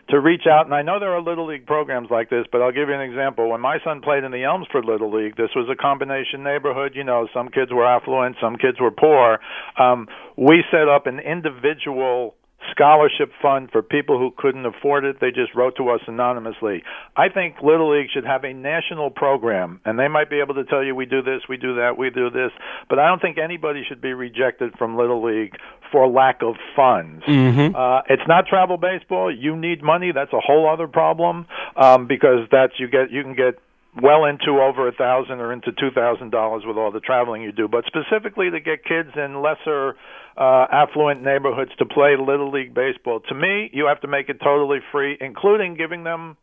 to 0.10 0.20
reach 0.20 0.46
out. 0.46 0.66
And 0.66 0.76
I 0.76 0.84
know 0.84 1.00
there 1.00 1.14
are 1.18 1.22
little 1.22 1.48
league 1.48 1.66
programs 1.66 2.10
like 2.12 2.30
this, 2.30 2.46
but 2.52 2.62
I'll 2.62 2.72
give 2.72 2.90
you 2.90 2.96
an 2.96 3.02
example. 3.02 3.50
When 3.50 3.62
my 3.62 3.80
son 3.84 4.02
played 4.02 4.24
in 4.24 4.32
the 4.32 4.44
Elmsford 4.44 4.86
Little 4.86 5.10
League, 5.10 5.36
this 5.36 5.50
was 5.56 5.68
a 5.72 5.76
combination 5.76 6.44
neighborhood. 6.44 6.92
You 6.94 7.04
know, 7.04 7.28
some 7.34 7.50
kids 7.50 7.72
were 7.74 7.86
affluent, 7.86 8.36
some 8.40 8.56
kids 8.56 8.80
were 8.80 8.92
poor. 8.92 9.40
Um, 9.80 10.08
we 10.38 10.64
set 10.70 10.88
up 10.88 11.08
an 11.08 11.20
individual 11.20 12.36
scholarship 12.72 13.32
fund 13.42 13.70
for 13.72 13.82
people 13.82 14.18
who 14.18 14.32
couldn't 14.38 14.66
afford 14.66 15.06
it. 15.06 15.20
They 15.20 15.32
just 15.32 15.54
wrote 15.56 15.76
to 15.78 15.90
us 15.90 16.02
anonymously. 16.08 16.84
I 17.16 17.30
think 17.30 17.56
Little 17.62 17.98
League 17.98 18.10
should 18.14 18.26
have 18.26 18.44
a 18.44 18.54
national 18.54 19.10
program, 19.10 19.82
and 19.86 19.98
they 20.00 20.08
might 20.08 20.30
be 20.30 20.40
able 20.40 20.56
to 20.56 20.64
tell 20.66 20.84
you 20.84 20.96
we 20.96 21.06
do 21.06 21.22
this, 21.22 21.42
we 21.50 21.58
do 21.58 21.76
that, 21.76 21.98
we 21.98 22.10
do 22.10 22.30
this, 22.30 22.52
but 22.90 23.00
I 23.00 23.08
don't 23.08 23.22
think 23.22 23.38
anybody 23.38 23.84
should 23.88 24.02
be 24.02 24.14
rejected 24.14 24.78
from 24.78 24.98
Little 24.98 25.24
League 25.24 25.56
for 25.92 26.08
lack 26.08 26.42
of 26.42 26.56
funds. 26.76 27.24
Mm-hmm. 27.26 27.76
Uh, 27.76 28.02
it's 28.10 28.28
not 28.28 28.48
travel 28.48 28.78
baseball. 28.78 29.34
You 29.34 29.56
need 29.56 29.84
money. 29.84 30.12
That's 30.14 30.34
a 30.34 30.40
whole 30.40 30.70
other 30.70 30.88
problem 30.88 31.48
um, 31.76 32.08
because 32.08 32.48
that's 32.52 32.74
you 32.80 32.88
get 32.88 33.12
you 33.12 33.24
can 33.24 33.36
get 33.36 33.60
well 34.02 34.26
into 34.26 34.60
over 34.62 34.88
a 34.88 34.92
thousand 34.92 35.40
or 35.40 35.54
into 35.54 35.72
two 35.72 35.92
thousand 35.94 36.32
dollars 36.32 36.64
with 36.66 36.78
all 36.78 36.92
the 36.92 37.00
traveling 37.00 37.42
you 37.42 37.52
do. 37.52 37.68
But 37.68 37.86
specifically 37.86 38.50
to 38.50 38.60
get 38.60 38.84
kids 38.84 39.10
in 39.16 39.42
lesser 39.42 39.96
uh, 40.38 40.66
affluent 40.72 41.24
neighborhoods 41.24 41.72
to 41.80 41.86
play 41.86 42.16
little 42.20 42.52
league 42.52 42.74
baseball, 42.74 43.22
to 43.30 43.36
me, 43.36 43.70
you 43.74 43.88
have 43.88 44.02
to 44.02 44.08
make 44.08 44.30
it 44.30 44.40
totally 44.44 44.80
free, 44.92 45.18
including 45.20 45.76
giving 45.76 46.04
them 46.04 46.38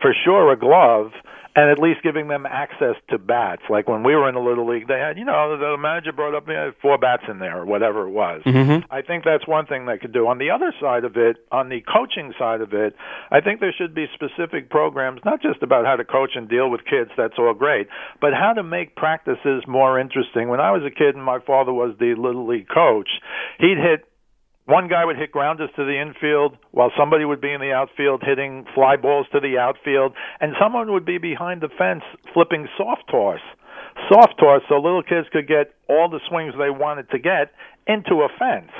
for 0.00 0.14
sure 0.24 0.52
a 0.52 0.58
glove 0.58 1.12
and 1.56 1.68
at 1.68 1.78
least 1.78 2.02
giving 2.02 2.28
them 2.28 2.46
access 2.46 2.94
to 3.08 3.18
bats. 3.18 3.62
Like 3.68 3.88
when 3.88 4.04
we 4.04 4.14
were 4.14 4.28
in 4.28 4.34
the 4.34 4.40
little 4.40 4.68
league, 4.68 4.86
they 4.86 4.98
had 4.98 5.18
you 5.18 5.24
know 5.24 5.58
the 5.58 5.76
manager 5.76 6.12
brought 6.12 6.34
up 6.34 6.46
you 6.46 6.54
know, 6.54 6.72
four 6.80 6.96
bats 6.96 7.24
in 7.28 7.38
there 7.38 7.58
or 7.58 7.66
whatever 7.66 8.06
it 8.06 8.10
was. 8.10 8.42
Mm-hmm. 8.46 8.90
I 8.90 9.02
think 9.02 9.24
that's 9.24 9.46
one 9.48 9.66
thing 9.66 9.86
they 9.86 9.98
could 9.98 10.12
do. 10.12 10.28
On 10.28 10.38
the 10.38 10.50
other 10.50 10.72
side 10.80 11.04
of 11.04 11.16
it, 11.16 11.38
on 11.50 11.68
the 11.68 11.80
coaching 11.82 12.32
side 12.38 12.60
of 12.60 12.72
it, 12.72 12.94
I 13.30 13.40
think 13.40 13.60
there 13.60 13.74
should 13.76 13.94
be 13.94 14.06
specific 14.14 14.70
programs, 14.70 15.20
not 15.24 15.42
just 15.42 15.62
about 15.62 15.86
how 15.86 15.96
to 15.96 16.04
coach 16.04 16.30
and 16.34 16.48
deal 16.48 16.70
with 16.70 16.82
kids. 16.84 17.10
That's 17.16 17.34
all 17.38 17.54
great, 17.54 17.88
but 18.20 18.32
how 18.32 18.52
to 18.52 18.62
make 18.62 18.94
practices 18.94 19.64
more 19.66 19.98
interesting. 19.98 20.48
When 20.48 20.60
I 20.60 20.70
was 20.70 20.82
a 20.86 20.90
kid 20.90 21.16
and 21.16 21.24
my 21.24 21.40
father 21.40 21.72
was 21.72 21.96
the 21.98 22.14
little 22.16 22.46
league 22.46 22.68
coach, 22.68 23.08
he'd 23.58 23.78
hit 23.78 24.06
one 24.66 24.88
guy 24.88 25.04
would 25.04 25.16
hit 25.16 25.32
grounders 25.32 25.70
to 25.76 25.84
the 25.84 26.00
infield 26.00 26.56
while 26.70 26.92
somebody 26.96 27.24
would 27.24 27.40
be 27.40 27.52
in 27.52 27.60
the 27.60 27.72
outfield 27.72 28.22
hitting 28.24 28.66
fly 28.74 28.96
balls 28.96 29.26
to 29.32 29.40
the 29.40 29.58
outfield, 29.58 30.12
and 30.40 30.54
someone 30.60 30.92
would 30.92 31.04
be 31.04 31.18
behind 31.18 31.60
the 31.60 31.68
fence 31.76 32.02
flipping 32.32 32.68
soft 32.76 33.04
toss. 33.10 33.40
Soft 34.08 34.38
toss 34.38 34.62
so 34.68 34.76
little 34.76 35.02
kids 35.02 35.26
could 35.32 35.48
get 35.48 35.74
all 35.88 36.08
the 36.08 36.20
swings 36.28 36.54
they 36.56 36.70
wanted 36.70 37.10
to 37.10 37.18
get 37.18 37.52
into 37.86 38.22
a 38.22 38.28
fence. 38.38 38.70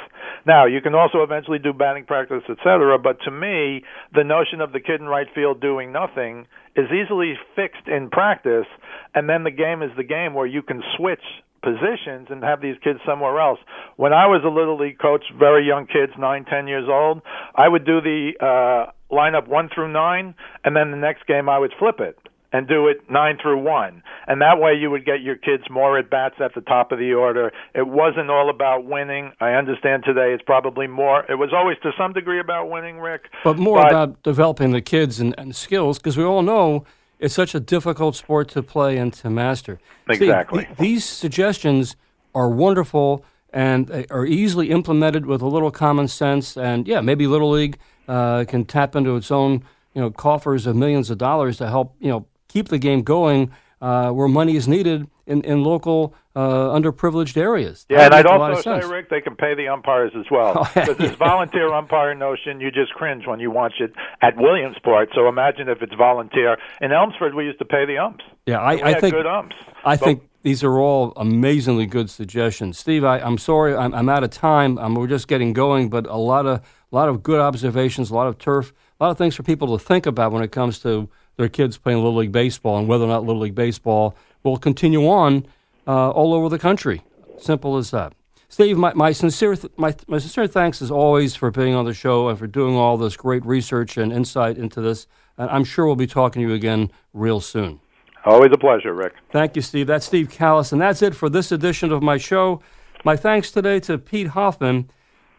Now, 0.46 0.66
you 0.66 0.80
can 0.80 0.94
also 0.94 1.22
eventually 1.22 1.58
do 1.58 1.72
batting 1.72 2.04
practice, 2.04 2.42
etc., 2.48 2.98
but 2.98 3.20
to 3.24 3.30
me, 3.30 3.82
the 4.14 4.24
notion 4.24 4.60
of 4.60 4.72
the 4.72 4.80
kid 4.80 5.00
in 5.00 5.06
right 5.06 5.26
field 5.34 5.60
doing 5.60 5.92
nothing 5.92 6.46
is 6.76 6.86
easily 6.90 7.34
fixed 7.56 7.88
in 7.88 8.08
practice, 8.10 8.66
and 9.14 9.28
then 9.28 9.44
the 9.44 9.50
game 9.50 9.82
is 9.82 9.90
the 9.96 10.04
game 10.04 10.34
where 10.34 10.46
you 10.46 10.62
can 10.62 10.82
switch 10.96 11.24
positions 11.62 12.28
and 12.30 12.42
have 12.42 12.60
these 12.60 12.76
kids 12.82 13.00
somewhere 13.06 13.40
else. 13.40 13.58
When 13.96 14.12
I 14.12 14.26
was 14.26 14.42
a 14.44 14.48
little 14.48 14.78
league 14.78 14.98
coach, 14.98 15.24
very 15.38 15.66
young 15.66 15.86
kids, 15.86 16.12
nine, 16.18 16.44
ten 16.44 16.68
years 16.68 16.88
old, 16.88 17.22
I 17.54 17.68
would 17.68 17.84
do 17.84 18.00
the 18.00 18.32
uh, 18.40 18.92
lineup 19.14 19.48
one 19.48 19.68
through 19.74 19.92
nine, 19.92 20.34
and 20.64 20.74
then 20.74 20.90
the 20.90 20.96
next 20.96 21.26
game 21.26 21.48
I 21.48 21.58
would 21.58 21.72
flip 21.78 22.00
it 22.00 22.18
and 22.52 22.66
do 22.66 22.88
it 22.88 23.08
nine 23.08 23.38
through 23.40 23.62
one. 23.62 24.02
And 24.26 24.40
that 24.42 24.58
way 24.58 24.74
you 24.74 24.90
would 24.90 25.04
get 25.04 25.22
your 25.22 25.36
kids 25.36 25.64
more 25.70 25.98
at 25.98 26.10
bats 26.10 26.36
at 26.40 26.54
the 26.54 26.60
top 26.60 26.92
of 26.92 26.98
the 26.98 27.12
order. 27.12 27.52
It 27.74 27.86
wasn't 27.86 28.30
all 28.30 28.50
about 28.50 28.84
winning. 28.84 29.32
I 29.40 29.52
understand 29.52 30.02
today 30.04 30.32
it's 30.34 30.42
probably 30.42 30.86
more, 30.86 31.24
it 31.30 31.36
was 31.36 31.50
always 31.54 31.76
to 31.82 31.92
some 31.96 32.12
degree 32.12 32.40
about 32.40 32.70
winning, 32.70 32.98
Rick. 32.98 33.26
But 33.44 33.56
more 33.56 33.78
but, 33.78 33.88
about 33.88 34.22
developing 34.22 34.72
the 34.72 34.82
kids 34.82 35.20
and, 35.20 35.34
and 35.38 35.54
skills, 35.54 35.98
because 35.98 36.16
we 36.16 36.24
all 36.24 36.42
know 36.42 36.84
it's 37.20 37.34
such 37.34 37.54
a 37.54 37.60
difficult 37.60 38.16
sport 38.16 38.48
to 38.48 38.62
play 38.62 38.96
and 38.96 39.12
to 39.12 39.30
master. 39.30 39.78
Exactly. 40.08 40.64
Steve, 40.64 40.76
these 40.78 41.04
suggestions 41.04 41.94
are 42.34 42.48
wonderful 42.48 43.24
and 43.52 44.06
are 44.10 44.26
easily 44.26 44.70
implemented 44.70 45.26
with 45.26 45.42
a 45.42 45.46
little 45.46 45.70
common 45.70 46.08
sense. 46.08 46.56
And 46.56 46.88
yeah, 46.88 47.00
maybe 47.00 47.26
Little 47.26 47.50
League 47.50 47.78
uh, 48.08 48.44
can 48.48 48.64
tap 48.64 48.96
into 48.96 49.16
its 49.16 49.30
own 49.30 49.64
you 49.94 50.00
know 50.00 50.10
coffers 50.10 50.66
of 50.66 50.76
millions 50.76 51.10
of 51.10 51.18
dollars 51.18 51.58
to 51.58 51.68
help 51.68 51.94
you 52.00 52.08
know 52.08 52.26
keep 52.48 52.68
the 52.68 52.78
game 52.78 53.02
going 53.02 53.50
uh, 53.80 54.10
where 54.10 54.28
money 54.28 54.56
is 54.56 54.68
needed 54.68 55.06
in, 55.26 55.42
in 55.42 55.62
local 55.62 56.14
uh, 56.36 56.40
underprivileged 56.40 57.36
areas. 57.36 57.86
Yeah, 57.88 58.06
and 58.06 58.14
I'd 58.14 58.26
also 58.26 58.60
say, 58.62 58.86
Rick, 58.86 59.10
they 59.10 59.20
can 59.20 59.34
pay 59.34 59.54
the 59.54 59.68
umpires 59.68 60.12
as 60.16 60.26
well. 60.30 60.40
Oh, 60.60 60.70
because 60.74 60.96
this 60.98 61.16
volunteer 61.16 61.72
umpire 61.72 62.14
notion, 62.14 62.60
you 62.60 62.70
just 62.70 62.92
cringe 62.92 63.26
when 63.26 63.40
you 63.40 63.50
watch 63.50 63.74
it 63.80 63.92
at 64.20 64.36
Williamsport. 64.36 65.10
So 65.14 65.28
imagine 65.28 65.68
if 65.68 65.80
it's 65.80 65.94
volunteer. 65.94 66.58
In 66.80 66.92
Elmsford, 66.92 67.34
we 67.34 67.44
used 67.44 67.58
to 67.60 67.64
pay 67.64 67.86
the 67.86 67.98
umps. 67.98 68.24
Yeah, 68.46 68.58
I, 68.58 68.90
I 68.90 69.00
think 69.00 69.14
good 69.14 69.26
umps. 69.26 69.54
I 69.84 69.96
but, 69.96 70.04
think 70.04 70.28
these 70.42 70.62
are 70.64 70.78
all 70.78 71.12
amazingly 71.16 71.86
good 71.86 72.10
suggestions, 72.10 72.78
Steve. 72.78 73.04
I, 73.04 73.18
am 73.18 73.38
sorry, 73.38 73.74
I'm, 73.74 73.94
I'm, 73.94 74.08
out 74.08 74.24
of 74.24 74.30
time. 74.30 74.78
Um, 74.78 74.94
we're 74.94 75.06
just 75.06 75.28
getting 75.28 75.52
going, 75.52 75.88
but 75.88 76.06
a 76.06 76.16
lot 76.16 76.46
of 76.46 76.60
a 76.60 76.94
lot 76.94 77.08
of 77.08 77.22
good 77.22 77.40
observations, 77.40 78.10
a 78.10 78.14
lot 78.14 78.26
of 78.26 78.38
turf, 78.38 78.72
a 78.98 79.04
lot 79.04 79.10
of 79.10 79.18
things 79.18 79.34
for 79.34 79.42
people 79.42 79.78
to 79.78 79.84
think 79.84 80.06
about 80.06 80.32
when 80.32 80.42
it 80.42 80.50
comes 80.50 80.78
to 80.80 81.08
their 81.36 81.48
kids 81.48 81.78
playing 81.78 81.98
Little 81.98 82.16
League 82.16 82.32
Baseball 82.32 82.78
and 82.78 82.88
whether 82.88 83.04
or 83.04 83.08
not 83.08 83.24
Little 83.24 83.42
League 83.42 83.54
Baseball 83.54 84.16
will 84.42 84.58
continue 84.58 85.08
on 85.08 85.46
uh, 85.86 86.10
all 86.10 86.34
over 86.34 86.48
the 86.48 86.58
country. 86.58 87.02
Simple 87.38 87.76
as 87.76 87.90
that. 87.90 88.12
Steve, 88.48 88.76
my, 88.76 88.92
my 88.94 89.12
sincere 89.12 89.54
th- 89.54 89.72
my, 89.76 89.94
my 90.08 90.18
sincere 90.18 90.48
thanks 90.48 90.82
as 90.82 90.90
always 90.90 91.36
for 91.36 91.50
being 91.50 91.74
on 91.74 91.84
the 91.84 91.94
show 91.94 92.28
and 92.28 92.38
for 92.38 92.48
doing 92.48 92.74
all 92.74 92.96
this 92.96 93.16
great 93.16 93.46
research 93.46 93.96
and 93.96 94.12
insight 94.12 94.58
into 94.58 94.80
this. 94.80 95.06
And 95.38 95.48
I'm 95.50 95.64
sure 95.64 95.86
we'll 95.86 95.94
be 95.94 96.08
talking 96.08 96.42
to 96.42 96.48
you 96.48 96.54
again 96.54 96.90
real 97.14 97.40
soon. 97.40 97.80
Always 98.24 98.50
a 98.52 98.58
pleasure, 98.58 98.92
Rick. 98.92 99.14
Thank 99.30 99.56
you, 99.56 99.62
Steve. 99.62 99.86
That's 99.86 100.04
Steve 100.04 100.28
Kallas, 100.28 100.72
and 100.72 100.80
that's 100.80 101.00
it 101.00 101.14
for 101.14 101.30
this 101.30 101.52
edition 101.52 101.92
of 101.92 102.02
my 102.02 102.18
show. 102.18 102.60
My 103.04 103.16
thanks 103.16 103.50
today 103.50 103.80
to 103.80 103.96
Pete 103.96 104.28
Hoffman. 104.28 104.90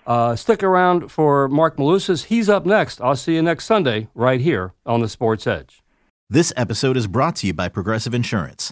Uh, 0.07 0.35
stick 0.35 0.63
around 0.63 1.11
for 1.11 1.47
Mark 1.47 1.77
Malusis. 1.77 2.25
He's 2.25 2.49
up 2.49 2.65
next. 2.65 2.99
I'll 3.01 3.15
see 3.15 3.35
you 3.35 3.41
next 3.43 3.65
Sunday 3.65 4.07
right 4.15 4.41
here 4.41 4.73
on 4.85 5.01
the 5.01 5.07
Sports 5.07 5.45
Edge. 5.45 5.83
This 6.29 6.51
episode 6.57 6.97
is 6.97 7.07
brought 7.07 7.35
to 7.37 7.47
you 7.47 7.53
by 7.53 7.67
Progressive 7.69 8.13
Insurance. 8.13 8.71